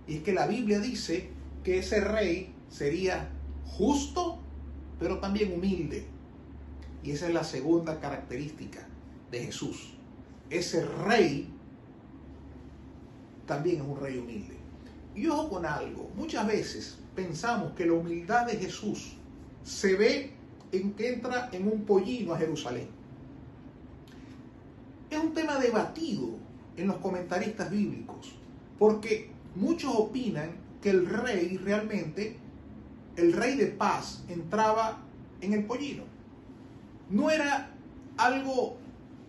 Y 0.07 0.15
es 0.15 0.23
que 0.23 0.31
la 0.31 0.47
Biblia 0.47 0.79
dice 0.79 1.29
que 1.61 1.79
ese 1.79 1.99
rey 1.99 2.53
sería 2.69 3.27
justo, 3.65 4.39
pero 4.97 5.19
también 5.19 5.51
humilde. 5.51 6.05
Y 7.03 7.11
esa 7.11 7.27
es 7.27 7.33
la 7.33 7.43
segunda 7.43 7.99
característica 7.99 8.87
de 9.29 9.43
Jesús. 9.43 9.93
Ese 10.49 10.85
rey 10.85 11.49
también 13.45 13.81
es 13.81 13.87
un 13.87 13.99
rey 13.99 14.17
humilde. 14.17 14.55
Y 15.15 15.27
ojo 15.27 15.49
con 15.49 15.65
algo, 15.65 16.09
muchas 16.15 16.47
veces 16.47 16.97
pensamos 17.19 17.73
que 17.73 17.85
la 17.85 17.93
humildad 17.93 18.45
de 18.45 18.55
Jesús 18.55 19.11
se 19.63 19.95
ve 19.95 20.31
en 20.71 20.93
que 20.93 21.15
entra 21.15 21.49
en 21.51 21.67
un 21.67 21.83
pollino 21.83 22.33
a 22.33 22.37
Jerusalén. 22.37 22.87
Es 25.09 25.19
un 25.19 25.33
tema 25.33 25.57
debatido 25.57 26.29
en 26.77 26.87
los 26.87 26.95
comentaristas 26.97 27.69
bíblicos, 27.69 28.31
porque 28.77 29.31
muchos 29.55 29.93
opinan 29.93 30.51
que 30.81 30.91
el 30.91 31.07
rey 31.07 31.57
realmente, 31.57 32.37
el 33.17 33.33
rey 33.33 33.57
de 33.57 33.67
paz, 33.67 34.23
entraba 34.29 34.99
en 35.41 35.51
el 35.51 35.65
pollino. 35.65 36.03
No 37.09 37.29
era 37.29 37.69
algo 38.15 38.77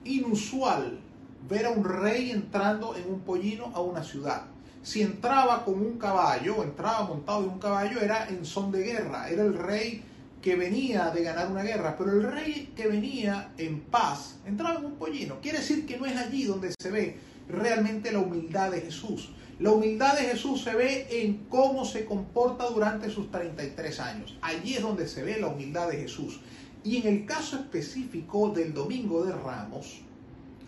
inusual 0.05 1.01
ver 1.49 1.67
a 1.67 1.71
un 1.71 1.83
rey 1.83 2.31
entrando 2.31 2.95
en 2.95 3.13
un 3.13 3.21
pollino 3.23 3.73
a 3.75 3.81
una 3.81 4.05
ciudad. 4.05 4.45
Si 4.83 5.03
entraba 5.03 5.65
con 5.65 5.75
un 5.75 5.99
caballo, 5.99 6.63
entraba 6.63 7.03
montado 7.05 7.45
en 7.45 7.51
un 7.51 7.59
caballo, 7.59 8.01
era 8.01 8.29
en 8.29 8.45
son 8.47 8.73
de 8.73 8.83
guerra, 8.83 9.29
era 9.29 9.43
el 9.43 9.55
rey 9.55 10.03
que 10.41 10.57
venía 10.57 11.11
de 11.11 11.23
ganar 11.23 11.51
una 11.51 11.63
guerra, 11.63 11.97
pero 11.99 12.13
el 12.13 12.23
rey 12.23 12.73
que 12.75 12.89
venía 12.89 13.53
en 13.59 13.81
paz 13.81 14.37
entraba 14.47 14.79
en 14.79 14.87
un 14.87 14.95
pollino. 14.95 15.39
Quiere 15.43 15.59
decir 15.59 15.85
que 15.85 15.99
no 15.99 16.07
es 16.07 16.17
allí 16.17 16.45
donde 16.45 16.73
se 16.81 16.91
ve 16.91 17.19
realmente 17.49 18.11
la 18.11 18.21
humildad 18.21 18.71
de 18.71 18.81
Jesús. 18.81 19.31
La 19.59 19.73
humildad 19.73 20.15
de 20.15 20.25
Jesús 20.25 20.63
se 20.63 20.75
ve 20.75 21.07
en 21.11 21.45
cómo 21.51 21.85
se 21.85 22.07
comporta 22.07 22.65
durante 22.71 23.11
sus 23.11 23.31
33 23.31 24.01
años. 24.01 24.39
Allí 24.41 24.75
es 24.75 24.83
donde 24.83 25.07
se 25.07 25.23
ve 25.23 25.39
la 25.39 25.49
humildad 25.49 25.91
de 25.91 25.99
Jesús. 25.99 26.41
Y 26.83 26.97
en 26.97 27.07
el 27.07 27.27
caso 27.27 27.57
específico 27.57 28.49
del 28.51 28.73
Domingo 28.73 29.23
de 29.23 29.33
Ramos, 29.33 30.01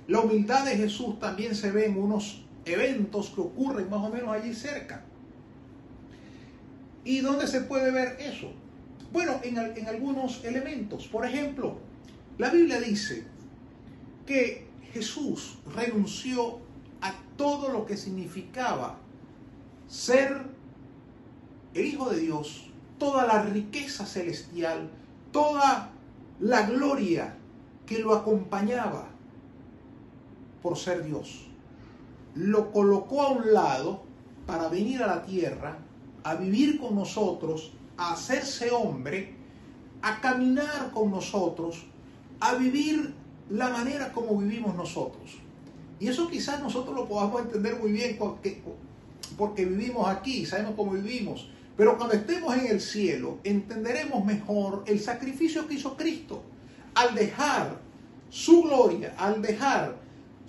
la 0.07 0.21
humildad 0.21 0.67
de 0.67 0.77
Jesús 0.77 1.19
también 1.19 1.55
se 1.55 1.71
ve 1.71 1.87
en 1.87 1.97
unos 1.97 2.43
eventos 2.65 3.31
que 3.31 3.41
ocurren 3.41 3.91
más 3.91 4.01
o 4.01 4.11
menos 4.11 4.29
allí 4.31 4.55
cerca. 4.55 5.05
¿Y 7.05 7.21
dónde 7.21 7.47
se 7.47 7.63
puede 7.63 7.91
ver 7.91 8.17
eso? 8.21 8.53
Bueno, 9.13 9.41
en, 9.43 9.59
en 9.59 9.87
algunos 9.89 10.45
elementos. 10.45 11.07
Por 11.09 11.27
ejemplo, 11.27 11.79
la 12.39 12.51
Biblia 12.51 12.81
dice 12.81 13.25
que 14.27 14.69
Jesús 14.93 15.59
renunció 15.75 16.61
a 17.01 17.15
todo 17.37 17.69
lo 17.69 17.85
que 17.87 17.97
significaba 17.97 18.99
ser 19.89 20.43
el 21.75 21.87
Hijo 21.87 22.11
de 22.11 22.21
Dios, 22.21 22.69
toda 22.99 23.27
la 23.27 23.43
riqueza 23.43 24.07
celestial, 24.07 24.89
toda 25.33 25.91
la 26.41 26.63
gloria 26.63 27.35
que 27.87 27.99
lo 27.99 28.15
acompañaba 28.15 29.09
por 30.63 30.79
ser 30.79 31.05
Dios. 31.05 31.52
Lo 32.35 32.73
colocó 32.73 33.23
a 33.23 33.31
un 33.31 33.53
lado 33.53 34.03
para 34.47 34.69
venir 34.69 35.03
a 35.03 35.07
la 35.07 35.23
tierra, 35.23 35.79
a 36.25 36.35
vivir 36.35 36.81
con 36.81 36.95
nosotros, 36.95 37.73
a 37.97 38.13
hacerse 38.13 38.71
hombre, 38.71 39.35
a 40.01 40.21
caminar 40.21 40.91
con 40.93 41.11
nosotros, 41.11 41.85
a 42.41 42.55
vivir 42.55 43.15
la 43.51 43.69
manera 43.69 44.13
como 44.13 44.37
vivimos 44.39 44.75
nosotros. 44.75 45.39
Y 46.01 46.09
eso 46.09 46.29
quizás 46.29 46.61
nosotros 46.61 46.97
lo 46.97 47.07
podamos 47.07 47.43
entender 47.43 47.79
muy 47.79 47.93
bien 47.93 48.17
porque, 48.19 48.61
porque 49.37 49.65
vivimos 49.65 50.09
aquí, 50.09 50.45
sabemos 50.47 50.75
cómo 50.75 50.93
vivimos. 50.93 51.49
Pero 51.77 51.97
cuando 51.97 52.15
estemos 52.15 52.57
en 52.57 52.67
el 52.67 52.81
cielo, 52.81 53.39
entenderemos 53.45 54.25
mejor 54.25 54.85
el 54.87 55.01
sacrificio 55.01 55.67
que 55.67 55.75
hizo 55.75 55.97
Cristo. 55.97 56.43
Al 56.95 57.15
dejar 57.15 57.79
su 58.29 58.63
gloria, 58.63 59.15
al 59.17 59.41
dejar 59.41 60.02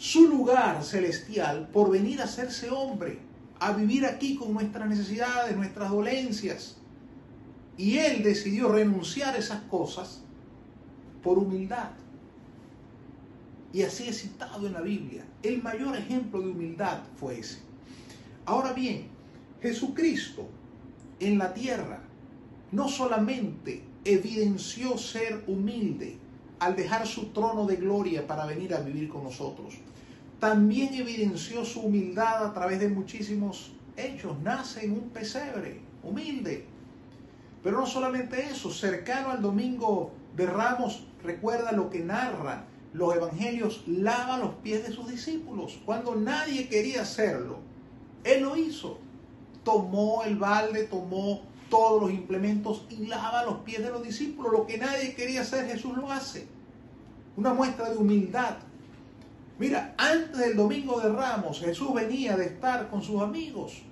su 0.03 0.27
lugar 0.27 0.83
celestial 0.83 1.69
por 1.71 1.89
venir 1.89 2.19
a 2.19 2.25
hacerse 2.25 2.69
hombre, 2.69 3.19
a 3.57 3.71
vivir 3.71 4.05
aquí 4.05 4.35
con 4.35 4.53
nuestras 4.53 4.89
necesidades, 4.89 5.55
nuestras 5.55 5.89
dolencias. 5.89 6.75
Y 7.77 7.99
Él 7.99 8.21
decidió 8.21 8.67
renunciar 8.67 9.33
a 9.33 9.37
esas 9.37 9.61
cosas 9.61 10.21
por 11.23 11.37
humildad. 11.37 11.91
Y 13.71 13.83
así 13.83 14.09
es 14.09 14.19
citado 14.19 14.67
en 14.67 14.73
la 14.73 14.81
Biblia. 14.81 15.23
El 15.41 15.63
mayor 15.63 15.95
ejemplo 15.95 16.41
de 16.41 16.49
humildad 16.49 17.03
fue 17.15 17.39
ese. 17.39 17.59
Ahora 18.45 18.73
bien, 18.73 19.07
Jesucristo 19.61 20.49
en 21.21 21.37
la 21.37 21.53
tierra 21.53 22.01
no 22.73 22.89
solamente 22.89 23.81
evidenció 24.03 24.97
ser 24.97 25.45
humilde 25.47 26.17
al 26.59 26.75
dejar 26.75 27.07
su 27.07 27.27
trono 27.27 27.65
de 27.65 27.77
gloria 27.77 28.27
para 28.27 28.45
venir 28.45 28.73
a 28.73 28.81
vivir 28.81 29.07
con 29.07 29.23
nosotros, 29.23 29.75
también 30.43 30.93
evidenció 30.93 31.63
su 31.63 31.79
humildad 31.79 32.45
a 32.45 32.53
través 32.53 32.77
de 32.77 32.89
muchísimos 32.89 33.71
hechos. 33.95 34.37
Nace 34.41 34.83
en 34.83 34.91
un 34.91 35.09
pesebre, 35.09 35.79
humilde. 36.03 36.65
Pero 37.63 37.79
no 37.79 37.85
solamente 37.85 38.47
eso, 38.47 38.69
cercano 38.69 39.29
al 39.29 39.41
domingo 39.41 40.11
de 40.35 40.45
Ramos, 40.45 41.07
recuerda 41.23 41.71
lo 41.71 41.89
que 41.89 42.01
narra 42.01 42.65
los 42.91 43.15
evangelios, 43.15 43.85
lava 43.87 44.37
los 44.37 44.55
pies 44.55 44.85
de 44.85 44.93
sus 44.93 45.09
discípulos. 45.09 45.79
Cuando 45.85 46.13
nadie 46.13 46.67
quería 46.67 47.03
hacerlo, 47.03 47.59
Él 48.25 48.43
lo 48.43 48.57
hizo. 48.57 48.99
Tomó 49.63 50.25
el 50.25 50.35
balde, 50.35 50.83
tomó 50.83 51.43
todos 51.69 52.01
los 52.01 52.11
implementos 52.11 52.85
y 52.89 53.05
lava 53.05 53.45
los 53.45 53.59
pies 53.59 53.81
de 53.81 53.91
los 53.91 54.03
discípulos. 54.03 54.51
Lo 54.51 54.67
que 54.67 54.77
nadie 54.77 55.15
quería 55.15 55.39
hacer, 55.39 55.67
Jesús 55.67 55.95
lo 55.95 56.11
hace. 56.11 56.47
Una 57.37 57.53
muestra 57.53 57.89
de 57.89 57.95
humildad. 57.95 58.57
Mira, 59.59 59.93
antes 59.97 60.37
del 60.37 60.55
domingo 60.55 60.99
de 60.99 61.09
Ramos, 61.09 61.59
Jesús 61.59 61.93
venía 61.93 62.35
de 62.35 62.45
estar 62.45 62.89
con 62.89 63.03
sus 63.03 63.21
amigos, 63.21 63.83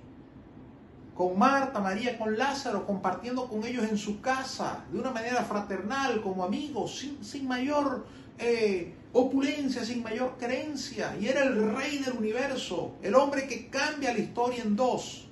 con 1.14 1.38
Marta, 1.38 1.80
María, 1.80 2.18
con 2.18 2.36
Lázaro, 2.36 2.84
compartiendo 2.84 3.48
con 3.48 3.64
ellos 3.64 3.84
en 3.88 3.96
su 3.96 4.20
casa, 4.20 4.84
de 4.90 4.98
una 4.98 5.12
manera 5.12 5.44
fraternal, 5.44 6.20
como 6.20 6.42
amigos, 6.42 6.98
sin, 6.98 7.24
sin 7.24 7.46
mayor 7.46 8.06
eh, 8.38 8.92
opulencia, 9.12 9.84
sin 9.84 10.02
mayor 10.02 10.36
creencia. 10.36 11.16
Y 11.20 11.28
era 11.28 11.44
el 11.44 11.74
rey 11.76 11.98
del 11.98 12.14
universo, 12.14 12.96
el 13.00 13.14
hombre 13.14 13.46
que 13.46 13.68
cambia 13.68 14.12
la 14.12 14.18
historia 14.18 14.64
en 14.64 14.74
dos, 14.74 15.28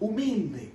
humilde. 0.00 0.70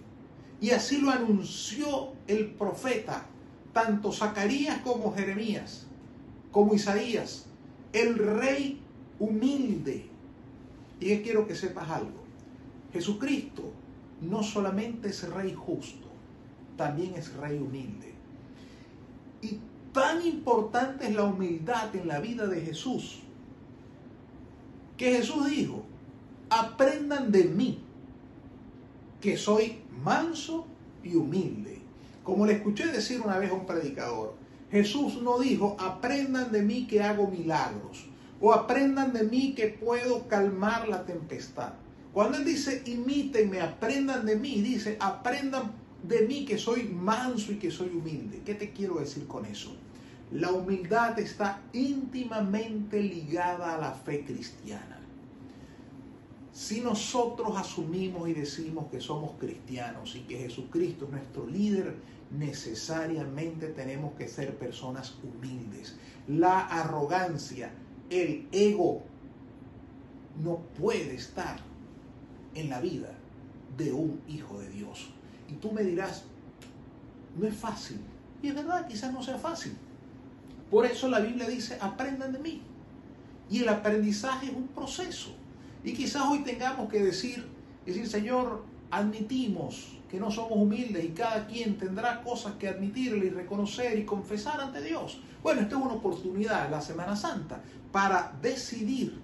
Y 0.59 0.71
así 0.71 0.97
lo 0.97 1.11
anunció 1.11 2.13
el 2.27 2.51
profeta, 2.51 3.25
tanto 3.73 4.11
Zacarías 4.11 4.79
como 4.79 5.13
Jeremías, 5.13 5.85
como 6.51 6.73
Isaías, 6.73 7.45
el 7.93 8.15
rey 8.17 8.81
humilde. 9.19 10.05
Y 10.99 11.17
quiero 11.17 11.47
que 11.47 11.55
sepas 11.55 11.89
algo. 11.89 12.21
Jesucristo 12.93 13.71
no 14.21 14.43
solamente 14.43 15.09
es 15.09 15.27
rey 15.29 15.53
justo, 15.53 16.07
también 16.77 17.15
es 17.15 17.33
rey 17.35 17.57
humilde. 17.57 18.13
Y 19.41 19.59
tan 19.93 20.25
importante 20.25 21.07
es 21.07 21.15
la 21.15 21.23
humildad 21.23 21.95
en 21.95 22.07
la 22.07 22.19
vida 22.19 22.47
de 22.47 22.61
Jesús, 22.61 23.19
que 24.97 25.15
Jesús 25.15 25.49
dijo, 25.49 25.83
aprendan 26.49 27.31
de 27.31 27.45
mí, 27.45 27.79
que 29.19 29.37
soy 29.37 29.79
manso 30.03 30.65
y 31.03 31.15
humilde. 31.15 31.79
Como 32.23 32.45
le 32.45 32.53
escuché 32.53 32.85
decir 32.87 33.21
una 33.21 33.39
vez 33.39 33.49
a 33.51 33.55
un 33.55 33.65
predicador, 33.65 34.35
Jesús 34.71 35.21
no 35.21 35.39
dijo, 35.39 35.75
aprendan 35.79 36.51
de 36.51 36.61
mí 36.61 36.87
que 36.87 37.01
hago 37.01 37.27
milagros, 37.27 38.05
o 38.39 38.53
aprendan 38.53 39.11
de 39.11 39.23
mí 39.23 39.53
que 39.53 39.67
puedo 39.67 40.27
calmar 40.27 40.87
la 40.87 41.05
tempestad. 41.05 41.73
Cuando 42.13 42.37
Él 42.37 42.45
dice, 42.45 42.81
imítenme, 42.85 43.61
aprendan 43.61 44.25
de 44.25 44.35
mí, 44.37 44.61
dice, 44.61 44.97
aprendan 44.99 45.73
de 46.03 46.21
mí 46.23 46.45
que 46.45 46.57
soy 46.57 46.83
manso 46.83 47.51
y 47.51 47.55
que 47.55 47.69
soy 47.69 47.89
humilde. 47.89 48.41
¿Qué 48.45 48.55
te 48.55 48.71
quiero 48.71 48.95
decir 48.95 49.27
con 49.27 49.45
eso? 49.45 49.75
La 50.31 50.51
humildad 50.51 51.19
está 51.19 51.61
íntimamente 51.73 53.03
ligada 53.03 53.75
a 53.75 53.77
la 53.77 53.91
fe 53.91 54.23
cristiana. 54.23 54.99
Si 56.53 56.81
nosotros 56.81 57.57
asumimos 57.57 58.27
y 58.29 58.33
decimos 58.33 58.87
que 58.91 58.99
somos 58.99 59.31
cristianos 59.39 60.15
y 60.15 60.21
que 60.21 60.37
Jesucristo 60.37 61.05
es 61.05 61.11
nuestro 61.11 61.47
líder, 61.47 61.95
necesariamente 62.37 63.67
tenemos 63.67 64.13
que 64.13 64.27
ser 64.27 64.57
personas 64.57 65.15
humildes. 65.23 65.95
La 66.27 66.59
arrogancia, 66.59 67.71
el 68.09 68.47
ego, 68.51 69.03
no 70.43 70.57
puede 70.79 71.15
estar 71.15 71.59
en 72.55 72.69
la 72.69 72.79
vida 72.79 73.13
de 73.77 73.91
un 73.91 74.21
hijo 74.27 74.59
de 74.59 74.69
Dios. 74.69 75.09
Y 75.49 75.53
tú 75.53 75.71
me 75.71 75.83
dirás, 75.83 76.23
no 77.37 77.47
es 77.47 77.55
fácil. 77.55 77.99
Y 78.41 78.47
es 78.47 78.55
verdad, 78.55 78.87
quizás 78.87 79.13
no 79.13 79.21
sea 79.21 79.37
fácil. 79.37 79.73
Por 80.69 80.85
eso 80.85 81.09
la 81.09 81.19
Biblia 81.19 81.47
dice, 81.47 81.77
aprendan 81.81 82.31
de 82.31 82.39
mí. 82.39 82.61
Y 83.49 83.59
el 83.59 83.69
aprendizaje 83.69 84.47
es 84.47 84.53
un 84.53 84.67
proceso. 84.69 85.35
Y 85.83 85.93
quizás 85.93 86.23
hoy 86.23 86.39
tengamos 86.39 86.89
que 86.89 87.03
decir, 87.03 87.45
decir, 87.85 88.07
Señor, 88.07 88.63
admitimos 88.89 89.97
que 90.11 90.19
no 90.19 90.29
somos 90.29 90.57
humildes 90.57 91.05
y 91.05 91.09
cada 91.09 91.47
quien 91.47 91.77
tendrá 91.77 92.21
cosas 92.21 92.55
que 92.59 92.67
admitirle 92.67 93.27
y 93.27 93.29
reconocer 93.29 93.97
y 93.97 94.03
confesar 94.03 94.59
ante 94.59 94.81
Dios. 94.81 95.21
Bueno, 95.41 95.61
esta 95.61 95.77
es 95.77 95.81
una 95.81 95.93
oportunidad, 95.93 96.69
la 96.69 96.81
Semana 96.81 97.15
Santa, 97.15 97.61
para 97.93 98.33
decidir 98.41 99.21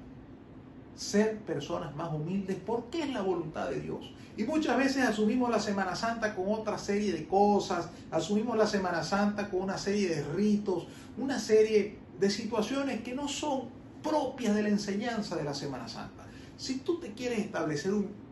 ser 0.95 1.39
personas 1.39 1.93
más 1.93 2.11
humildes 2.13 2.57
porque 2.65 3.03
es 3.03 3.09
la 3.09 3.21
voluntad 3.21 3.69
de 3.69 3.81
Dios. 3.81 4.13
Y 4.37 4.45
muchas 4.45 4.77
veces 4.77 5.03
asumimos 5.03 5.49
la 5.49 5.59
Semana 5.59 5.93
Santa 5.93 6.33
con 6.33 6.45
otra 6.53 6.77
serie 6.77 7.11
de 7.11 7.27
cosas, 7.27 7.89
asumimos 8.09 8.57
la 8.57 8.65
Semana 8.65 9.03
Santa 9.03 9.49
con 9.49 9.63
una 9.63 9.77
serie 9.77 10.07
de 10.07 10.23
ritos, 10.23 10.87
una 11.17 11.37
serie 11.37 11.97
de 12.17 12.29
situaciones 12.29 13.01
que 13.01 13.13
no 13.13 13.27
son 13.27 13.63
propias 14.01 14.55
de 14.55 14.63
la 14.63 14.69
enseñanza 14.69 15.35
de 15.35 15.43
la 15.43 15.53
Semana 15.53 15.89
Santa. 15.89 16.25
Si 16.55 16.77
tú 16.79 16.97
te 16.99 17.11
quieres 17.13 17.39
establecer 17.39 17.93
un, 17.93 18.26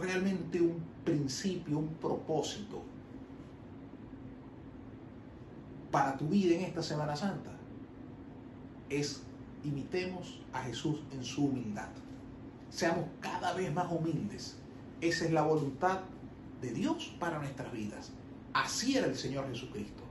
realmente 0.00 0.60
un 0.60 0.82
principio, 1.04 1.78
un 1.78 1.88
propósito 1.94 2.82
para 5.90 6.16
tu 6.16 6.28
vida 6.28 6.56
en 6.56 6.62
esta 6.62 6.82
Semana 6.82 7.14
Santa, 7.14 7.50
es 8.88 9.22
imitemos 9.64 10.40
a 10.52 10.62
Jesús 10.62 11.00
en 11.12 11.24
su 11.24 11.46
humildad. 11.46 11.88
Seamos 12.70 13.06
cada 13.20 13.52
vez 13.54 13.72
más 13.72 13.90
humildes. 13.90 14.56
Esa 15.00 15.24
es 15.24 15.32
la 15.32 15.42
voluntad 15.42 16.00
de 16.60 16.72
Dios 16.72 17.14
para 17.18 17.38
nuestras 17.38 17.72
vidas. 17.72 18.10
Así 18.52 18.96
era 18.96 19.06
el 19.06 19.16
Señor 19.16 19.48
Jesucristo. 19.48 20.02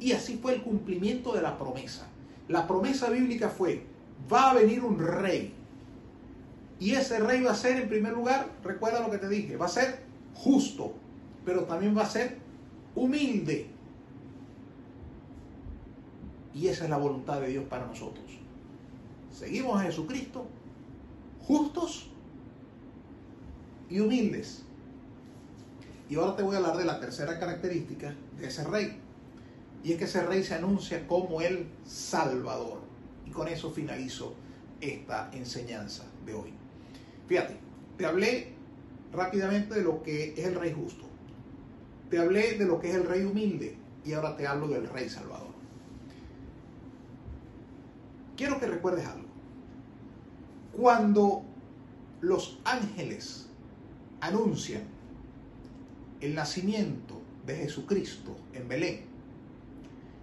Y 0.00 0.12
así 0.12 0.38
fue 0.38 0.54
el 0.54 0.62
cumplimiento 0.62 1.34
de 1.34 1.42
la 1.42 1.58
promesa. 1.58 2.06
La 2.48 2.66
promesa 2.66 3.10
bíblica 3.10 3.48
fue, 3.48 3.86
va 4.32 4.50
a 4.50 4.54
venir 4.54 4.82
un 4.84 4.98
rey. 4.98 5.54
Y 6.78 6.92
ese 6.92 7.18
rey 7.20 7.42
va 7.42 7.52
a 7.52 7.54
ser, 7.54 7.80
en 7.80 7.88
primer 7.88 8.12
lugar, 8.12 8.50
recuerda 8.62 9.00
lo 9.00 9.10
que 9.10 9.18
te 9.18 9.28
dije, 9.28 9.56
va 9.56 9.66
a 9.66 9.70
ser 9.70 10.00
justo, 10.34 10.92
pero 11.44 11.64
también 11.64 11.96
va 11.96 12.02
a 12.02 12.10
ser 12.10 12.38
humilde. 12.94 13.70
Y 16.54 16.68
esa 16.68 16.84
es 16.84 16.90
la 16.90 16.96
voluntad 16.96 17.40
de 17.40 17.48
Dios 17.48 17.64
para 17.64 17.86
nosotros. 17.86 18.24
Seguimos 19.32 19.80
a 19.80 19.84
Jesucristo, 19.84 20.46
justos 21.46 22.08
y 23.90 24.00
humildes. 24.00 24.62
Y 26.08 26.16
ahora 26.16 26.36
te 26.36 26.42
voy 26.42 26.54
a 26.54 26.58
hablar 26.58 26.76
de 26.76 26.84
la 26.84 27.00
tercera 27.00 27.38
característica 27.38 28.14
de 28.38 28.46
ese 28.46 28.64
rey. 28.64 28.98
Y 29.82 29.92
es 29.92 29.98
que 29.98 30.04
ese 30.04 30.22
rey 30.22 30.42
se 30.42 30.54
anuncia 30.54 31.06
como 31.06 31.40
el 31.40 31.66
Salvador. 31.84 32.80
Y 33.26 33.30
con 33.30 33.48
eso 33.48 33.70
finalizo 33.70 34.34
esta 34.80 35.30
enseñanza 35.32 36.04
de 36.24 36.34
hoy. 36.34 36.55
Fíjate, 37.26 37.56
te 37.96 38.06
hablé 38.06 38.52
rápidamente 39.12 39.74
de 39.74 39.82
lo 39.82 40.02
que 40.02 40.34
es 40.36 40.46
el 40.46 40.54
rey 40.54 40.72
justo. 40.72 41.04
Te 42.10 42.18
hablé 42.18 42.56
de 42.56 42.66
lo 42.66 42.78
que 42.78 42.90
es 42.90 42.94
el 42.94 43.04
rey 43.04 43.24
humilde. 43.24 43.76
Y 44.04 44.12
ahora 44.12 44.36
te 44.36 44.46
hablo 44.46 44.68
del 44.68 44.88
rey 44.88 45.08
salvador. 45.08 45.48
Quiero 48.36 48.60
que 48.60 48.66
recuerdes 48.66 49.06
algo. 49.06 49.26
Cuando 50.72 51.42
los 52.20 52.60
ángeles 52.64 53.46
anuncian 54.20 54.82
el 56.20 56.34
nacimiento 56.34 57.20
de 57.46 57.56
Jesucristo 57.56 58.36
en 58.52 58.68
Belén, 58.68 59.00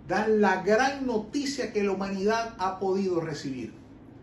dan 0.08 0.42
la 0.42 0.64
gran 0.64 1.06
noticia 1.06 1.74
que 1.74 1.84
la 1.84 1.92
humanidad 1.92 2.56
ha 2.60 2.80
podido 2.80 3.20
recibir. 3.20 3.74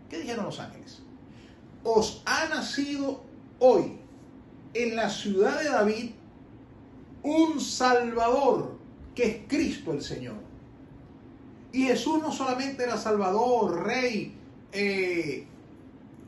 ¿Qué 0.09 0.19
dijeron 0.19 0.45
los 0.45 0.59
ángeles? 0.59 1.01
Os 1.83 2.21
ha 2.25 2.47
nacido 2.49 3.23
hoy 3.59 3.97
en 4.73 4.95
la 4.95 5.09
ciudad 5.09 5.61
de 5.61 5.69
David 5.69 6.11
un 7.23 7.59
Salvador 7.59 8.77
que 9.15 9.25
es 9.25 9.37
Cristo 9.47 9.91
el 9.91 10.01
Señor. 10.01 10.37
Y 11.73 11.83
Jesús 11.83 12.21
no 12.21 12.31
solamente 12.31 12.83
era 12.83 12.97
Salvador, 12.97 13.85
Rey, 13.85 14.35
eh, 14.71 15.45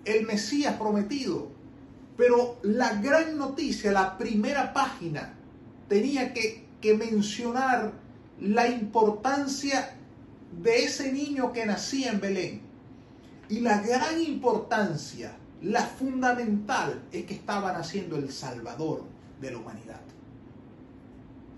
el 0.06 0.26
Mesías 0.26 0.76
prometido, 0.78 1.50
pero 2.18 2.58
la 2.62 2.94
gran 3.02 3.38
noticia, 3.38 3.92
la 3.92 4.18
primera 4.18 4.74
página, 4.74 5.34
tenía 5.88 6.34
que, 6.34 6.66
que 6.82 6.96
mencionar 6.96 7.94
la 8.40 8.68
importancia 8.68 9.96
de 10.62 10.84
ese 10.84 11.12
niño 11.12 11.52
que 11.52 11.66
nacía 11.66 12.12
en 12.12 12.20
Belén. 12.20 12.62
Y 13.50 13.60
la 13.60 13.82
gran 13.82 14.22
importancia, 14.22 15.36
la 15.64 15.82
fundamental, 15.82 17.04
es 17.12 17.26
que 17.26 17.34
estaba 17.34 17.72
naciendo 17.72 18.18
el 18.18 18.32
Salvador 18.32 19.04
de 19.40 19.52
la 19.52 19.58
humanidad. 19.58 20.02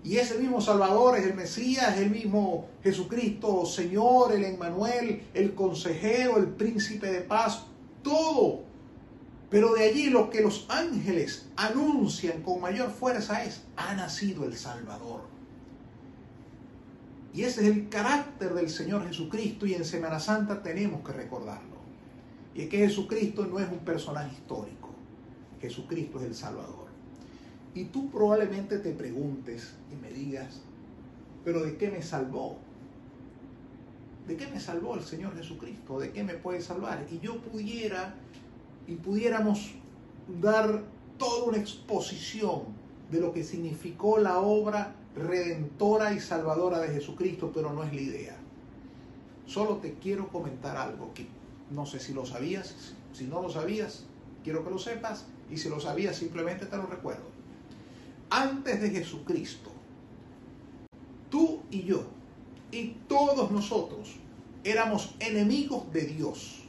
Y 0.04 0.18
ese 0.18 0.38
mismo 0.38 0.60
Salvador 0.60 1.18
es 1.18 1.26
el 1.26 1.34
Mesías, 1.34 1.98
el 1.98 2.10
mismo 2.10 2.68
Jesucristo, 2.84 3.66
Señor, 3.66 4.32
el 4.32 4.44
Emmanuel, 4.44 5.24
el 5.34 5.54
consejero, 5.54 6.36
el 6.36 6.46
príncipe 6.46 7.10
de 7.10 7.22
paz, 7.22 7.64
todo. 8.04 8.60
Pero 9.50 9.74
de 9.74 9.88
allí 9.88 10.10
lo 10.10 10.30
que 10.30 10.40
los 10.40 10.66
ángeles 10.68 11.46
anuncian 11.56 12.42
con 12.42 12.60
mayor 12.60 12.92
fuerza 12.92 13.44
es, 13.44 13.62
ha 13.76 13.94
nacido 13.94 14.44
el 14.44 14.56
Salvador. 14.56 15.22
Y 17.34 17.42
ese 17.42 17.62
es 17.62 17.76
el 17.76 17.88
carácter 17.88 18.54
del 18.54 18.70
Señor 18.70 19.04
Jesucristo 19.08 19.66
y 19.66 19.74
en 19.74 19.84
Semana 19.84 20.20
Santa 20.20 20.62
tenemos 20.62 21.04
que 21.04 21.12
recordarlo. 21.12 21.75
Y 22.56 22.62
es 22.62 22.68
que 22.70 22.78
Jesucristo 22.78 23.44
no 23.44 23.58
es 23.58 23.70
un 23.70 23.80
personaje 23.80 24.34
histórico, 24.34 24.88
Jesucristo 25.60 26.18
es 26.20 26.24
el 26.24 26.34
Salvador. 26.34 26.86
Y 27.74 27.84
tú 27.86 28.10
probablemente 28.10 28.78
te 28.78 28.92
preguntes 28.92 29.74
y 29.92 29.96
me 29.96 30.10
digas, 30.10 30.62
pero 31.44 31.62
¿de 31.62 31.76
qué 31.76 31.90
me 31.90 32.00
salvó? 32.00 32.56
¿De 34.26 34.36
qué 34.36 34.46
me 34.46 34.58
salvó 34.58 34.94
el 34.94 35.02
Señor 35.02 35.36
Jesucristo? 35.36 36.00
¿De 36.00 36.12
qué 36.12 36.24
me 36.24 36.34
puede 36.34 36.62
salvar? 36.62 37.06
Y 37.10 37.20
yo 37.20 37.42
pudiera 37.42 38.14
y 38.86 38.94
pudiéramos 38.94 39.72
dar 40.40 40.82
toda 41.18 41.44
una 41.44 41.58
exposición 41.58 42.62
de 43.10 43.20
lo 43.20 43.34
que 43.34 43.44
significó 43.44 44.18
la 44.18 44.40
obra 44.40 44.94
redentora 45.14 46.14
y 46.14 46.20
salvadora 46.20 46.78
de 46.78 46.88
Jesucristo, 46.88 47.52
pero 47.54 47.72
no 47.74 47.84
es 47.84 47.92
la 47.92 48.00
idea. 48.00 48.36
Solo 49.44 49.76
te 49.76 49.94
quiero 49.94 50.28
comentar 50.28 50.76
algo 50.76 51.12
que 51.12 51.35
no 51.70 51.86
sé 51.86 52.00
si 52.00 52.12
lo 52.12 52.26
sabías, 52.26 52.74
si 53.12 53.24
no 53.24 53.42
lo 53.42 53.50
sabías, 53.50 54.04
quiero 54.44 54.64
que 54.64 54.70
lo 54.70 54.78
sepas, 54.78 55.26
y 55.50 55.56
si 55.56 55.68
lo 55.68 55.80
sabías 55.80 56.16
simplemente 56.16 56.66
te 56.66 56.76
lo 56.76 56.86
recuerdo. 56.86 57.24
Antes 58.30 58.80
de 58.80 58.90
Jesucristo, 58.90 59.70
tú 61.30 61.62
y 61.70 61.82
yo, 61.82 62.04
y 62.72 62.96
todos 63.08 63.50
nosotros, 63.50 64.16
éramos 64.64 65.14
enemigos 65.20 65.92
de 65.92 66.02
Dios. 66.02 66.62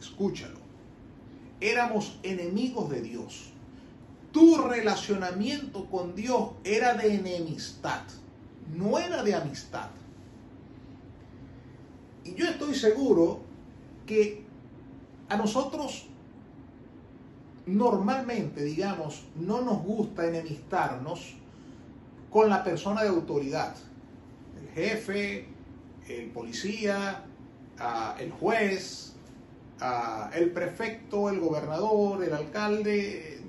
Escúchalo, 0.00 0.58
éramos 1.60 2.18
enemigos 2.22 2.90
de 2.90 3.00
Dios 3.00 3.52
tu 4.32 4.56
relacionamiento 4.58 5.86
con 5.86 6.14
Dios 6.14 6.50
era 6.64 6.94
de 6.94 7.14
enemistad, 7.14 8.02
no 8.76 8.98
era 8.98 9.22
de 9.22 9.34
amistad. 9.34 9.90
Y 12.24 12.34
yo 12.34 12.46
estoy 12.46 12.74
seguro 12.74 13.40
que 14.08 14.42
a 15.28 15.36
nosotros 15.36 16.06
normalmente, 17.66 18.64
digamos, 18.64 19.24
no 19.36 19.60
nos 19.60 19.82
gusta 19.82 20.26
enemistarnos 20.26 21.34
con 22.30 22.48
la 22.48 22.64
persona 22.64 23.02
de 23.02 23.10
autoridad, 23.10 23.76
el 24.60 24.68
jefe, 24.70 25.46
el 26.08 26.30
policía, 26.30 27.24
el 28.18 28.32
juez, 28.32 29.12
el 30.34 30.50
prefecto, 30.50 31.28
el 31.28 31.38
gobernador, 31.38 32.24
el 32.24 32.32
alcalde, 32.32 33.42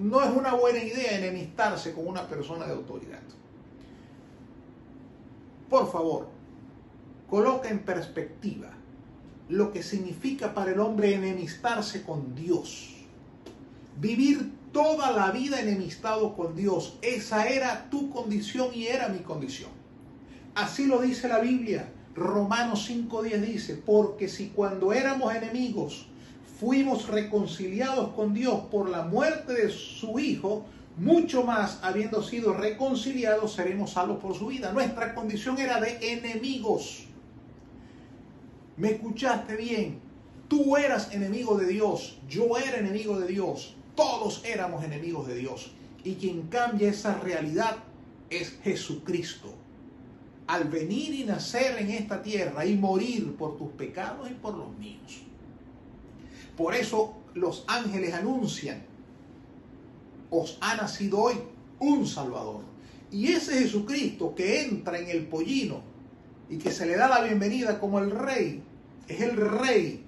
no 0.00 0.20
es 0.20 0.30
una 0.30 0.54
buena 0.54 0.82
idea 0.82 1.16
enemistarse 1.18 1.92
con 1.92 2.08
una 2.08 2.26
persona 2.26 2.66
de 2.66 2.72
autoridad. 2.72 3.22
Por 5.70 5.90
favor, 5.90 6.28
coloca 7.30 7.68
en 7.68 7.78
perspectiva 7.78 8.70
lo 9.52 9.70
que 9.70 9.82
significa 9.82 10.54
para 10.54 10.72
el 10.72 10.80
hombre 10.80 11.14
enemistarse 11.14 12.02
con 12.02 12.34
Dios. 12.34 12.88
Vivir 14.00 14.50
toda 14.72 15.10
la 15.12 15.30
vida 15.30 15.60
enemistado 15.60 16.34
con 16.34 16.56
Dios. 16.56 16.96
Esa 17.02 17.46
era 17.48 17.90
tu 17.90 18.08
condición 18.08 18.70
y 18.74 18.86
era 18.86 19.08
mi 19.08 19.18
condición. 19.18 19.70
Así 20.54 20.86
lo 20.86 21.02
dice 21.02 21.28
la 21.28 21.38
Biblia. 21.38 21.90
Romanos 22.14 22.90
5.10 22.90 23.40
dice, 23.40 23.74
porque 23.74 24.28
si 24.28 24.48
cuando 24.48 24.94
éramos 24.94 25.34
enemigos 25.34 26.06
fuimos 26.58 27.08
reconciliados 27.08 28.14
con 28.14 28.32
Dios 28.32 28.58
por 28.70 28.88
la 28.88 29.02
muerte 29.02 29.52
de 29.52 29.68
su 29.70 30.18
Hijo, 30.18 30.64
mucho 30.96 31.44
más 31.44 31.78
habiendo 31.82 32.22
sido 32.22 32.54
reconciliados 32.54 33.52
seremos 33.52 33.92
salvos 33.92 34.18
por 34.18 34.34
su 34.34 34.46
vida. 34.46 34.72
Nuestra 34.72 35.14
condición 35.14 35.58
era 35.58 35.78
de 35.78 36.12
enemigos. 36.12 37.06
¿Me 38.76 38.92
escuchaste 38.92 39.56
bien? 39.56 40.00
Tú 40.48 40.76
eras 40.76 41.12
enemigo 41.12 41.56
de 41.56 41.66
Dios, 41.66 42.18
yo 42.28 42.56
era 42.56 42.78
enemigo 42.78 43.18
de 43.18 43.26
Dios, 43.26 43.74
todos 43.94 44.42
éramos 44.44 44.84
enemigos 44.84 45.26
de 45.26 45.34
Dios. 45.36 45.72
Y 46.04 46.14
quien 46.14 46.42
cambia 46.48 46.88
esa 46.88 47.18
realidad 47.18 47.76
es 48.30 48.58
Jesucristo. 48.62 49.54
Al 50.46 50.64
venir 50.64 51.14
y 51.14 51.24
nacer 51.24 51.78
en 51.78 51.90
esta 51.90 52.22
tierra 52.22 52.66
y 52.66 52.76
morir 52.76 53.36
por 53.36 53.56
tus 53.56 53.70
pecados 53.72 54.30
y 54.30 54.34
por 54.34 54.54
los 54.54 54.76
míos. 54.78 55.22
Por 56.56 56.74
eso 56.74 57.14
los 57.34 57.64
ángeles 57.66 58.12
anuncian, 58.14 58.82
os 60.30 60.58
ha 60.60 60.76
nacido 60.76 61.20
hoy 61.20 61.34
un 61.78 62.06
Salvador. 62.06 62.62
Y 63.10 63.28
ese 63.28 63.58
Jesucristo 63.58 64.34
que 64.34 64.62
entra 64.62 64.98
en 64.98 65.08
el 65.08 65.26
pollino 65.26 65.91
y 66.52 66.58
que 66.58 66.70
se 66.70 66.84
le 66.84 66.96
da 66.96 67.08
la 67.08 67.22
bienvenida 67.22 67.80
como 67.80 67.98
el 67.98 68.10
rey, 68.10 68.62
es 69.08 69.22
el 69.22 69.36
rey 69.38 70.04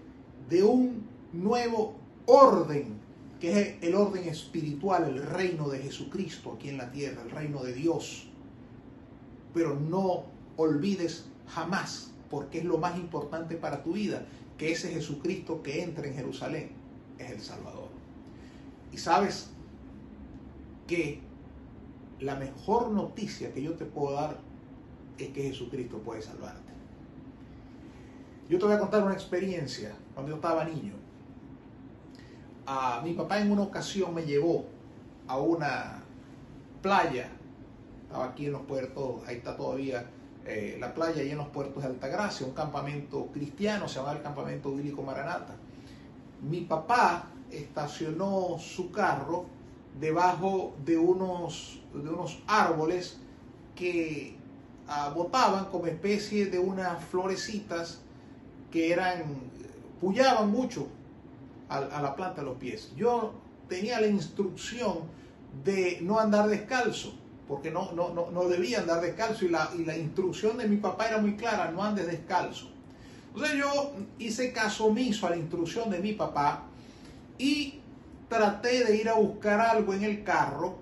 de 0.51 0.63
un 0.63 1.07
nuevo 1.33 1.97
orden, 2.27 2.99
que 3.41 3.61
es 3.63 3.83
el 3.83 3.95
orden 3.95 4.29
espiritual, 4.29 5.05
el 5.05 5.23
reino 5.23 5.71
de 5.71 5.79
Jesucristo 5.79 6.53
aquí 6.53 6.69
en 6.69 6.77
la 6.77 6.93
tierra, 6.93 7.23
el 7.23 7.31
reino 7.31 7.63
de 7.63 7.73
Dios. 7.73 8.29
Pero 9.55 9.81
no 9.81 10.25
olvides 10.59 11.25
jamás, 11.49 12.13
porque 12.29 12.59
es 12.59 12.67
lo 12.67 12.77
más 12.77 12.99
importante 12.99 13.57
para 13.57 13.83
tu 13.83 13.95
vida, 13.95 14.27
que 14.59 14.71
ese 14.71 14.91
Jesucristo 14.91 15.63
que 15.63 15.83
entra 15.83 16.07
en 16.07 16.15
Jerusalén 16.15 16.73
es 17.19 17.31
el 17.31 17.41
Salvador. 17.41 17.89
Y 18.93 18.99
sabes 18.99 19.49
que 20.87 21.21
la 22.21 22.37
mejor 22.37 22.91
noticia 22.91 23.51
que 23.55 23.63
yo 23.63 23.73
te 23.77 23.87
puedo 23.87 24.13
dar 24.13 24.44
es 25.19 25.29
que 25.29 25.43
Jesucristo 25.43 25.99
puede 25.99 26.23
salvarte. 26.23 26.73
Yo 28.49 28.59
te 28.59 28.65
voy 28.67 28.75
a 28.75 28.79
contar 28.79 29.03
una 29.03 29.15
experiencia 29.15 29.95
cuando 30.13 30.31
yo 30.31 30.37
estaba 30.37 30.65
niño. 30.65 30.95
A, 32.67 33.01
mi 33.03 33.13
papá 33.13 33.41
en 33.41 33.51
una 33.51 33.63
ocasión 33.63 34.15
me 34.15 34.25
llevó 34.25 34.67
a 35.27 35.39
una 35.39 36.03
playa, 36.83 37.31
estaba 38.03 38.27
aquí 38.27 38.47
en 38.47 38.53
los 38.53 38.63
puertos, 38.63 39.23
ahí 39.27 39.37
está 39.37 39.57
todavía 39.57 40.07
eh, 40.45 40.77
la 40.79 40.93
playa, 40.93 41.23
ahí 41.23 41.31
en 41.31 41.39
los 41.39 41.49
puertos 41.49 41.83
de 41.83 41.89
Altagracia, 41.89 42.47
un 42.47 42.53
campamento 42.53 43.29
cristiano, 43.33 43.89
se 43.89 43.99
llama 43.99 44.13
el 44.13 44.23
campamento 44.23 44.71
bíblico 44.73 45.03
Maranata. 45.03 45.57
Mi 46.43 46.61
papá 46.61 47.31
estacionó 47.51 48.59
su 48.59 48.91
carro 48.91 49.47
debajo 49.99 50.75
de 50.85 50.99
unos, 50.99 51.81
de 51.95 52.09
unos 52.11 52.43
árboles 52.47 53.19
que 53.75 54.37
ah, 54.37 54.44
botaban 55.15 55.67
como 55.67 55.87
especie 55.87 56.47
de 56.47 56.59
unas 56.59 57.03
florecitas 57.05 58.01
que 58.71 58.93
eran, 58.93 59.25
pullaban 60.01 60.51
mucho 60.51 60.89
a, 61.69 61.81
la 61.81 62.15
planta 62.15 62.41
de 62.41 62.47
los 62.47 62.57
pies. 62.57 62.93
Yo 62.97 63.33
tenía 63.69 64.01
la 64.01 64.07
instrucción 64.07 64.99
de 65.65 65.99
no 66.03 66.19
andar 66.19 66.49
descalzo, 66.49 67.15
porque 67.49 67.71
no, 67.71 67.93
no, 67.93 68.13
no, 68.13 68.45
debía 68.49 68.81
andar 68.81 69.01
descalzo 69.01 69.45
y 69.45 69.49
la, 69.49 69.71
y 69.77 69.85
la 69.85 69.97
instrucción 69.97 70.59
de 70.59 70.69
mi 70.69 70.77
papá 70.77 71.09
era 71.09 71.19
muy 71.19 71.37
clara, 71.37 71.71
no 71.71 71.83
andes 71.83 72.07
descalzo. 72.07 72.69
Entonces 73.35 73.59
yo 73.59 73.93
hice 74.19 74.53
caso 74.53 74.87
omiso 74.87 75.27
a 75.27 75.31
la 75.31 75.37
instrucción 75.37 75.91
de 75.91 75.99
mi 75.99 76.13
papá 76.13 76.65
y 77.37 77.81
traté 78.29 78.85
de 78.85 78.97
ir 78.97 79.09
a 79.09 79.15
buscar 79.15 79.61
algo 79.61 79.93
en 79.93 80.05
el 80.05 80.23
carro, 80.23 80.79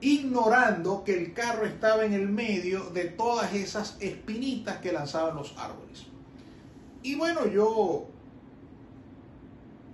ignorando 0.00 1.04
que 1.04 1.16
el 1.16 1.32
carro 1.32 1.64
estaba 1.66 2.04
en 2.04 2.12
el 2.12 2.28
medio 2.28 2.90
de 2.90 3.04
todas 3.04 3.54
esas 3.54 3.96
espinitas 4.00 4.78
que 4.78 4.92
lanzaban 4.92 5.36
los 5.36 5.56
árboles. 5.56 6.04
Y 7.02 7.14
bueno, 7.14 7.46
yo, 7.46 8.06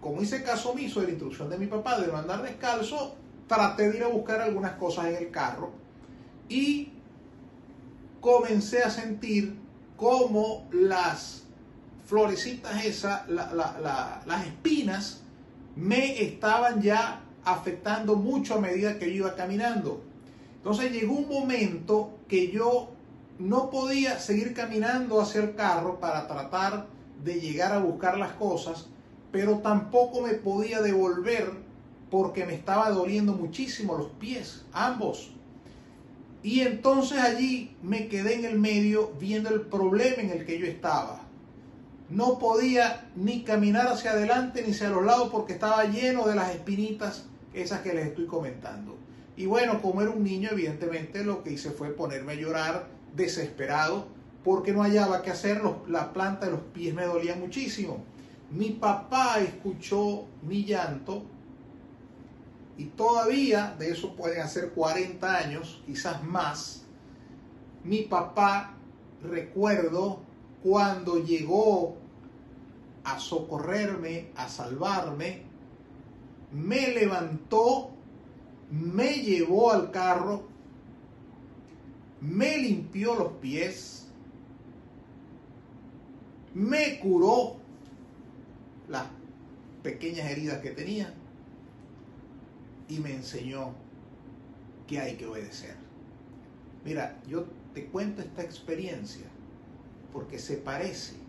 como 0.00 0.22
hice 0.22 0.42
caso 0.42 0.70
omiso 0.70 1.00
de 1.00 1.06
la 1.06 1.12
instrucción 1.12 1.50
de 1.50 1.58
mi 1.58 1.66
papá 1.66 2.00
de 2.00 2.06
no 2.06 2.16
andar 2.16 2.42
descalzo, 2.42 3.14
traté 3.46 3.90
de 3.90 3.96
ir 3.98 4.04
a 4.04 4.08
buscar 4.08 4.40
algunas 4.40 4.72
cosas 4.72 5.06
en 5.06 5.16
el 5.16 5.30
carro 5.30 5.72
y 6.48 6.92
comencé 8.20 8.82
a 8.82 8.90
sentir 8.90 9.56
como 9.96 10.68
las 10.72 11.44
florecitas 12.06 12.84
esas, 12.84 13.28
las 13.28 14.46
espinas, 14.46 15.20
me 15.76 16.22
estaban 16.22 16.82
ya 16.82 17.22
afectando 17.44 18.16
mucho 18.16 18.54
a 18.54 18.60
medida 18.60 18.98
que 18.98 19.06
yo 19.06 19.16
iba 19.16 19.36
caminando. 19.36 20.02
Entonces 20.56 20.92
llegó 20.92 21.14
un 21.14 21.28
momento 21.28 22.18
que 22.28 22.50
yo 22.50 22.90
no 23.38 23.70
podía 23.70 24.18
seguir 24.18 24.52
caminando 24.52 25.20
hacia 25.20 25.40
el 25.40 25.54
carro 25.54 25.98
para 25.98 26.26
tratar 26.28 26.86
de 27.24 27.40
llegar 27.40 27.72
a 27.72 27.78
buscar 27.78 28.18
las 28.18 28.32
cosas, 28.32 28.86
pero 29.32 29.58
tampoco 29.58 30.20
me 30.20 30.34
podía 30.34 30.82
devolver 30.82 31.52
porque 32.10 32.44
me 32.44 32.54
estaba 32.54 32.90
doliendo 32.90 33.32
muchísimo 33.32 33.96
los 33.96 34.08
pies, 34.08 34.64
ambos. 34.72 35.30
Y 36.42 36.60
entonces 36.60 37.18
allí 37.18 37.76
me 37.82 38.08
quedé 38.08 38.34
en 38.34 38.44
el 38.44 38.58
medio 38.58 39.12
viendo 39.18 39.50
el 39.50 39.62
problema 39.62 40.22
en 40.22 40.30
el 40.30 40.44
que 40.44 40.58
yo 40.58 40.66
estaba. 40.66 41.20
No 42.10 42.38
podía 42.38 43.08
ni 43.14 43.44
caminar 43.44 43.86
hacia 43.86 44.10
adelante 44.10 44.62
ni 44.62 44.72
hacia 44.72 44.90
los 44.90 45.04
lados 45.04 45.28
porque 45.30 45.52
estaba 45.52 45.84
lleno 45.84 46.26
de 46.26 46.34
las 46.34 46.50
espinitas, 46.50 47.26
esas 47.54 47.80
que 47.80 47.94
les 47.94 48.08
estoy 48.08 48.26
comentando. 48.26 48.96
Y 49.36 49.46
bueno, 49.46 49.80
como 49.80 50.02
era 50.02 50.10
un 50.10 50.24
niño, 50.24 50.50
evidentemente 50.52 51.24
lo 51.24 51.42
que 51.42 51.52
hice 51.52 51.70
fue 51.70 51.90
ponerme 51.90 52.32
a 52.32 52.36
llorar 52.36 52.88
desesperado 53.14 54.06
porque 54.44 54.72
no 54.72 54.82
hallaba 54.82 55.22
qué 55.22 55.30
hacer, 55.30 55.62
la 55.88 56.12
planta 56.12 56.46
de 56.46 56.52
los 56.52 56.60
pies 56.60 56.94
me 56.94 57.04
dolía 57.04 57.36
muchísimo. 57.36 58.02
Mi 58.50 58.70
papá 58.70 59.38
escuchó 59.38 60.24
mi 60.42 60.64
llanto 60.64 61.22
y 62.76 62.86
todavía, 62.86 63.76
de 63.78 63.90
eso 63.90 64.16
pueden 64.16 64.40
hacer 64.40 64.70
40 64.70 65.36
años, 65.36 65.82
quizás 65.86 66.24
más, 66.24 66.82
mi 67.84 68.02
papá, 68.02 68.74
recuerdo 69.22 70.20
cuando 70.62 71.22
llegó 71.22 71.99
a 73.10 73.18
socorrerme, 73.18 74.30
a 74.36 74.48
salvarme, 74.48 75.42
me 76.52 76.88
levantó, 76.88 77.90
me 78.70 79.14
llevó 79.14 79.72
al 79.72 79.90
carro, 79.90 80.44
me 82.20 82.58
limpió 82.58 83.14
los 83.14 83.32
pies, 83.34 84.06
me 86.54 86.98
curó 87.00 87.56
las 88.88 89.06
pequeñas 89.82 90.30
heridas 90.30 90.58
que 90.60 90.70
tenía 90.70 91.12
y 92.88 92.98
me 92.98 93.14
enseñó 93.14 93.74
que 94.86 95.00
hay 95.00 95.16
que 95.16 95.26
obedecer. 95.26 95.76
Mira, 96.84 97.20
yo 97.28 97.46
te 97.74 97.86
cuento 97.86 98.22
esta 98.22 98.42
experiencia 98.42 99.26
porque 100.12 100.38
se 100.38 100.56
parece 100.56 101.19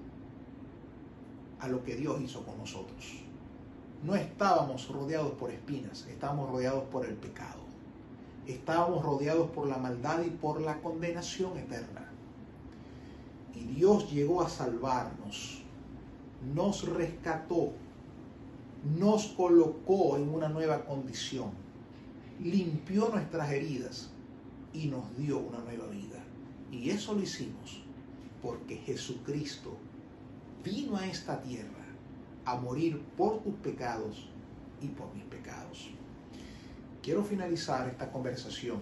a 1.62 1.68
lo 1.68 1.84
que 1.84 1.96
Dios 1.96 2.20
hizo 2.22 2.44
con 2.44 2.58
nosotros. 2.58 3.22
No 4.04 4.16
estábamos 4.16 4.88
rodeados 4.90 5.34
por 5.34 5.52
espinas, 5.52 6.08
estábamos 6.08 6.50
rodeados 6.50 6.84
por 6.86 7.06
el 7.06 7.14
pecado. 7.14 7.62
Estábamos 8.48 9.04
rodeados 9.06 9.52
por 9.52 9.68
la 9.68 9.78
maldad 9.78 10.24
y 10.26 10.32
por 10.32 10.60
la 10.60 10.82
condenación 10.82 11.58
eterna. 11.58 12.10
Y 13.54 13.76
Dios 13.76 14.12
llegó 14.12 14.42
a 14.42 14.50
salvarnos, 14.50 15.62
nos 16.56 16.84
rescató, 16.90 17.74
nos 18.98 19.28
colocó 19.28 20.18
en 20.18 20.30
una 20.30 20.50
nueva 20.50 20.84
condición, 20.86 21.52
limpió 22.40 23.10
nuestras 23.10 23.52
heridas 23.52 24.10
y 24.74 24.88
nos 24.88 25.16
dio 25.16 25.38
una 25.38 25.60
nueva 25.60 25.86
vida. 25.88 26.24
Y 26.72 26.90
eso 26.90 27.14
lo 27.14 27.22
hicimos 27.22 27.84
porque 28.42 28.78
Jesucristo 28.78 29.78
vino 30.64 30.98
a 30.98 31.08
esta 31.08 31.42
tierra 31.42 31.86
a 32.46 32.56
morir 32.56 33.02
por 33.18 33.42
tus 33.42 33.54
pecados 33.56 34.30
y 34.82 34.88
por 34.88 35.14
mis 35.14 35.24
pecados. 35.26 35.92
Quiero 37.02 37.24
finalizar 37.24 37.88
esta 37.88 38.12
conversación 38.12 38.80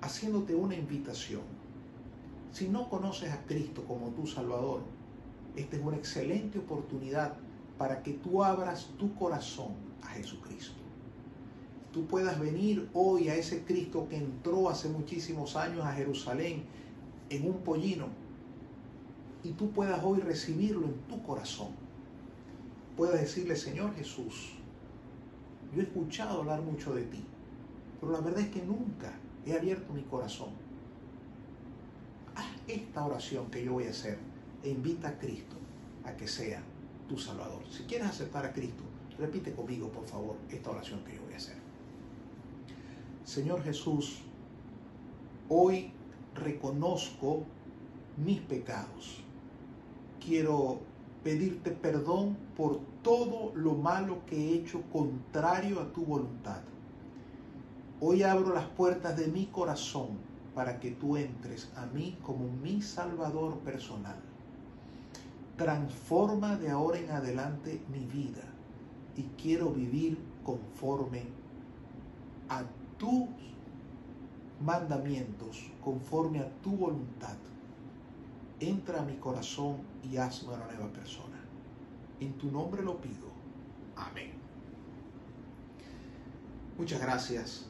haciéndote 0.00 0.54
una 0.54 0.74
invitación 0.74 1.62
si 2.52 2.68
no 2.68 2.90
conoces 2.90 3.32
a 3.32 3.42
Cristo 3.46 3.82
como 3.88 4.08
tu 4.08 4.26
Salvador, 4.26 4.82
esta 5.56 5.76
es 5.76 5.82
una 5.82 5.96
excelente 5.96 6.58
oportunidad 6.58 7.32
para 7.78 8.02
que 8.02 8.12
tú 8.12 8.44
abras 8.44 8.90
tu 8.98 9.14
corazón 9.14 9.72
a 10.02 10.08
Jesucristo. 10.08 10.76
Tú 11.94 12.06
puedas 12.06 12.38
venir 12.38 12.90
hoy 12.92 13.30
a 13.30 13.36
ese 13.36 13.64
Cristo 13.64 14.06
que 14.08 14.18
entró 14.18 14.68
hace 14.68 14.90
muchísimos 14.90 15.56
años 15.56 15.82
a 15.86 15.92
Jerusalén 15.92 16.64
en 17.30 17.46
un 17.46 17.62
pollino 17.62 18.08
y 19.44 19.52
tú 19.52 19.70
puedas 19.70 20.02
hoy 20.04 20.20
recibirlo 20.20 20.86
en 20.86 20.94
tu 21.08 21.22
corazón. 21.22 21.68
Puedas 22.96 23.20
decirle, 23.20 23.56
Señor 23.56 23.94
Jesús, 23.94 24.52
yo 25.74 25.80
he 25.80 25.84
escuchado 25.84 26.40
hablar 26.40 26.60
mucho 26.62 26.94
de 26.94 27.04
ti, 27.04 27.24
pero 28.00 28.12
la 28.12 28.20
verdad 28.20 28.40
es 28.40 28.48
que 28.48 28.62
nunca 28.62 29.12
he 29.46 29.54
abierto 29.54 29.92
mi 29.92 30.02
corazón 30.02 30.50
esta 32.66 33.04
oración 33.04 33.50
que 33.50 33.64
yo 33.64 33.72
voy 33.72 33.86
a 33.86 33.90
hacer 33.90 34.18
e 34.62 34.70
invita 34.70 35.08
a 35.08 35.18
Cristo 35.18 35.56
a 36.04 36.16
que 36.16 36.28
sea 36.28 36.62
tu 37.08 37.18
Salvador. 37.18 37.62
Si 37.70 37.84
quieres 37.84 38.08
aceptar 38.08 38.44
a 38.44 38.52
Cristo, 38.52 38.82
repite 39.18 39.52
conmigo, 39.52 39.88
por 39.88 40.06
favor, 40.06 40.36
esta 40.50 40.70
oración 40.70 41.04
que 41.04 41.14
yo 41.14 41.22
voy 41.22 41.34
a 41.34 41.36
hacer. 41.36 41.56
Señor 43.24 43.62
Jesús, 43.62 44.22
hoy 45.48 45.92
reconozco 46.34 47.44
mis 48.16 48.40
pecados. 48.40 49.22
Quiero 50.24 50.78
pedirte 51.24 51.72
perdón 51.72 52.36
por 52.56 52.80
todo 53.02 53.52
lo 53.56 53.74
malo 53.74 54.24
que 54.26 54.36
he 54.36 54.54
hecho 54.54 54.82
contrario 54.92 55.80
a 55.80 55.92
tu 55.92 56.04
voluntad. 56.04 56.60
Hoy 58.00 58.22
abro 58.22 58.54
las 58.54 58.66
puertas 58.66 59.16
de 59.16 59.26
mi 59.26 59.46
corazón 59.46 60.10
para 60.54 60.78
que 60.78 60.92
tú 60.92 61.16
entres 61.16 61.70
a 61.76 61.86
mí 61.86 62.16
como 62.22 62.48
mi 62.62 62.82
Salvador 62.82 63.58
personal. 63.60 64.20
Transforma 65.56 66.56
de 66.56 66.70
ahora 66.70 66.98
en 66.98 67.10
adelante 67.10 67.80
mi 67.92 68.06
vida 68.06 68.44
y 69.16 69.22
quiero 69.40 69.70
vivir 69.70 70.18
conforme 70.44 71.24
a 72.48 72.62
tus 72.96 73.28
mandamientos, 74.64 75.70
conforme 75.82 76.38
a 76.40 76.48
tu 76.62 76.76
voluntad. 76.76 77.36
entra 78.60 79.00
a 79.00 79.04
mi 79.04 79.14
corazón 79.14 79.91
y 80.02 80.16
hazme 80.16 80.54
una 80.54 80.66
nueva 80.66 80.88
persona. 80.92 81.40
En 82.20 82.32
tu 82.34 82.50
nombre 82.50 82.82
lo 82.82 83.00
pido. 83.00 83.30
Amén. 83.96 84.32
Muchas 86.78 87.00
gracias. 87.00 87.66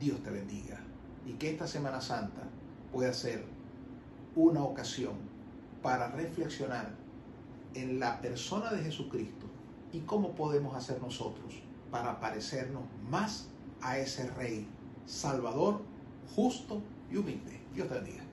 Dios 0.00 0.22
te 0.22 0.30
bendiga. 0.30 0.80
Y 1.26 1.32
que 1.32 1.50
esta 1.50 1.66
Semana 1.66 2.00
Santa 2.00 2.42
pueda 2.92 3.12
ser 3.12 3.44
una 4.34 4.62
ocasión 4.62 5.14
para 5.82 6.08
reflexionar 6.08 6.94
en 7.74 8.00
la 8.00 8.20
persona 8.20 8.70
de 8.72 8.82
Jesucristo 8.82 9.46
y 9.92 10.00
cómo 10.00 10.34
podemos 10.34 10.74
hacer 10.74 11.00
nosotros 11.02 11.54
para 11.90 12.20
parecernos 12.20 12.82
más 13.08 13.48
a 13.80 13.98
ese 13.98 14.30
Rey 14.30 14.66
Salvador, 15.06 15.80
justo 16.34 16.82
y 17.10 17.16
humilde. 17.16 17.60
Dios 17.74 17.88
te 17.88 17.94
bendiga. 17.94 18.27